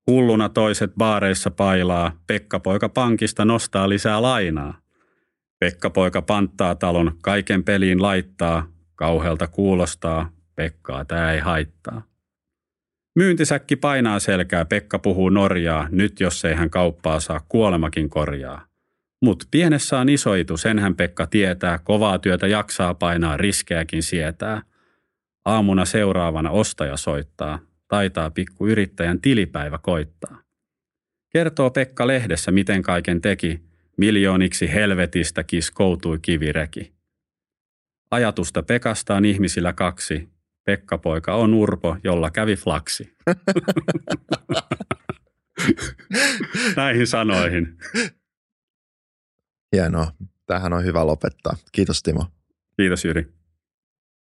Hulluna 0.07 0.49
toiset 0.49 0.91
baareissa 0.97 1.51
pailaa. 1.51 2.17
Pekka-poika 2.27 2.89
pankista 2.89 3.45
nostaa 3.45 3.89
lisää 3.89 4.21
lainaa. 4.21 4.77
Pekka-poika 5.59 6.21
panttaa 6.21 6.75
talon, 6.75 7.11
kaiken 7.21 7.63
peliin 7.63 8.01
laittaa. 8.01 8.72
Kauhealta 9.03 9.47
kuulostaa. 9.47 10.29
Pekkaa 10.55 11.05
tämä 11.05 11.31
ei 11.31 11.39
haittaa. 11.39 12.01
Myyntisäkki 13.15 13.75
painaa 13.75 14.19
selkää, 14.19 14.65
Pekka 14.65 14.99
puhuu 14.99 15.29
Norjaa, 15.29 15.87
nyt 15.91 16.19
jos 16.19 16.45
ei 16.45 16.53
hän 16.53 16.69
kauppaa 16.69 17.19
saa, 17.19 17.41
kuolemakin 17.49 18.09
korjaa. 18.09 18.65
Mut 19.21 19.47
pienessä 19.51 19.99
on 19.99 20.09
isoitu, 20.09 20.57
senhän 20.57 20.95
Pekka 20.95 21.27
tietää, 21.27 21.79
kovaa 21.83 22.19
työtä 22.19 22.47
jaksaa 22.47 22.93
painaa, 22.93 23.37
riskejäkin 23.37 24.03
sietää. 24.03 24.61
Aamuna 25.45 25.85
seuraavana 25.85 26.49
ostaja 26.49 26.97
soittaa, 26.97 27.59
taitaa 27.87 28.29
pikku 28.29 28.67
yrittäjän 28.67 29.21
tilipäivä 29.21 29.77
koittaa. 29.77 30.41
Kertoo 31.29 31.69
Pekka 31.69 32.07
lehdessä, 32.07 32.51
miten 32.51 32.81
kaiken 32.81 33.21
teki, 33.21 33.61
miljooniksi 33.97 34.73
helvetistä 34.73 35.43
kiskoutui 35.43 36.19
kivireki. 36.21 36.93
Ajatusta 38.13 38.63
Pekasta 38.63 39.15
on 39.15 39.25
ihmisillä 39.25 39.73
kaksi. 39.73 40.29
Pekka-poika 40.65 41.35
on 41.35 41.53
urpo, 41.53 41.97
jolla 42.03 42.31
kävi 42.31 42.55
flaksi. 42.55 43.15
Näihin 46.75 47.07
sanoihin. 47.07 47.77
Hienoa. 49.75 50.11
Tähän 50.45 50.73
on 50.73 50.85
hyvä 50.85 51.07
lopettaa. 51.07 51.55
Kiitos 51.71 52.03
Timo. 52.03 52.25
Kiitos 52.77 53.05
Jyri. 53.05 53.33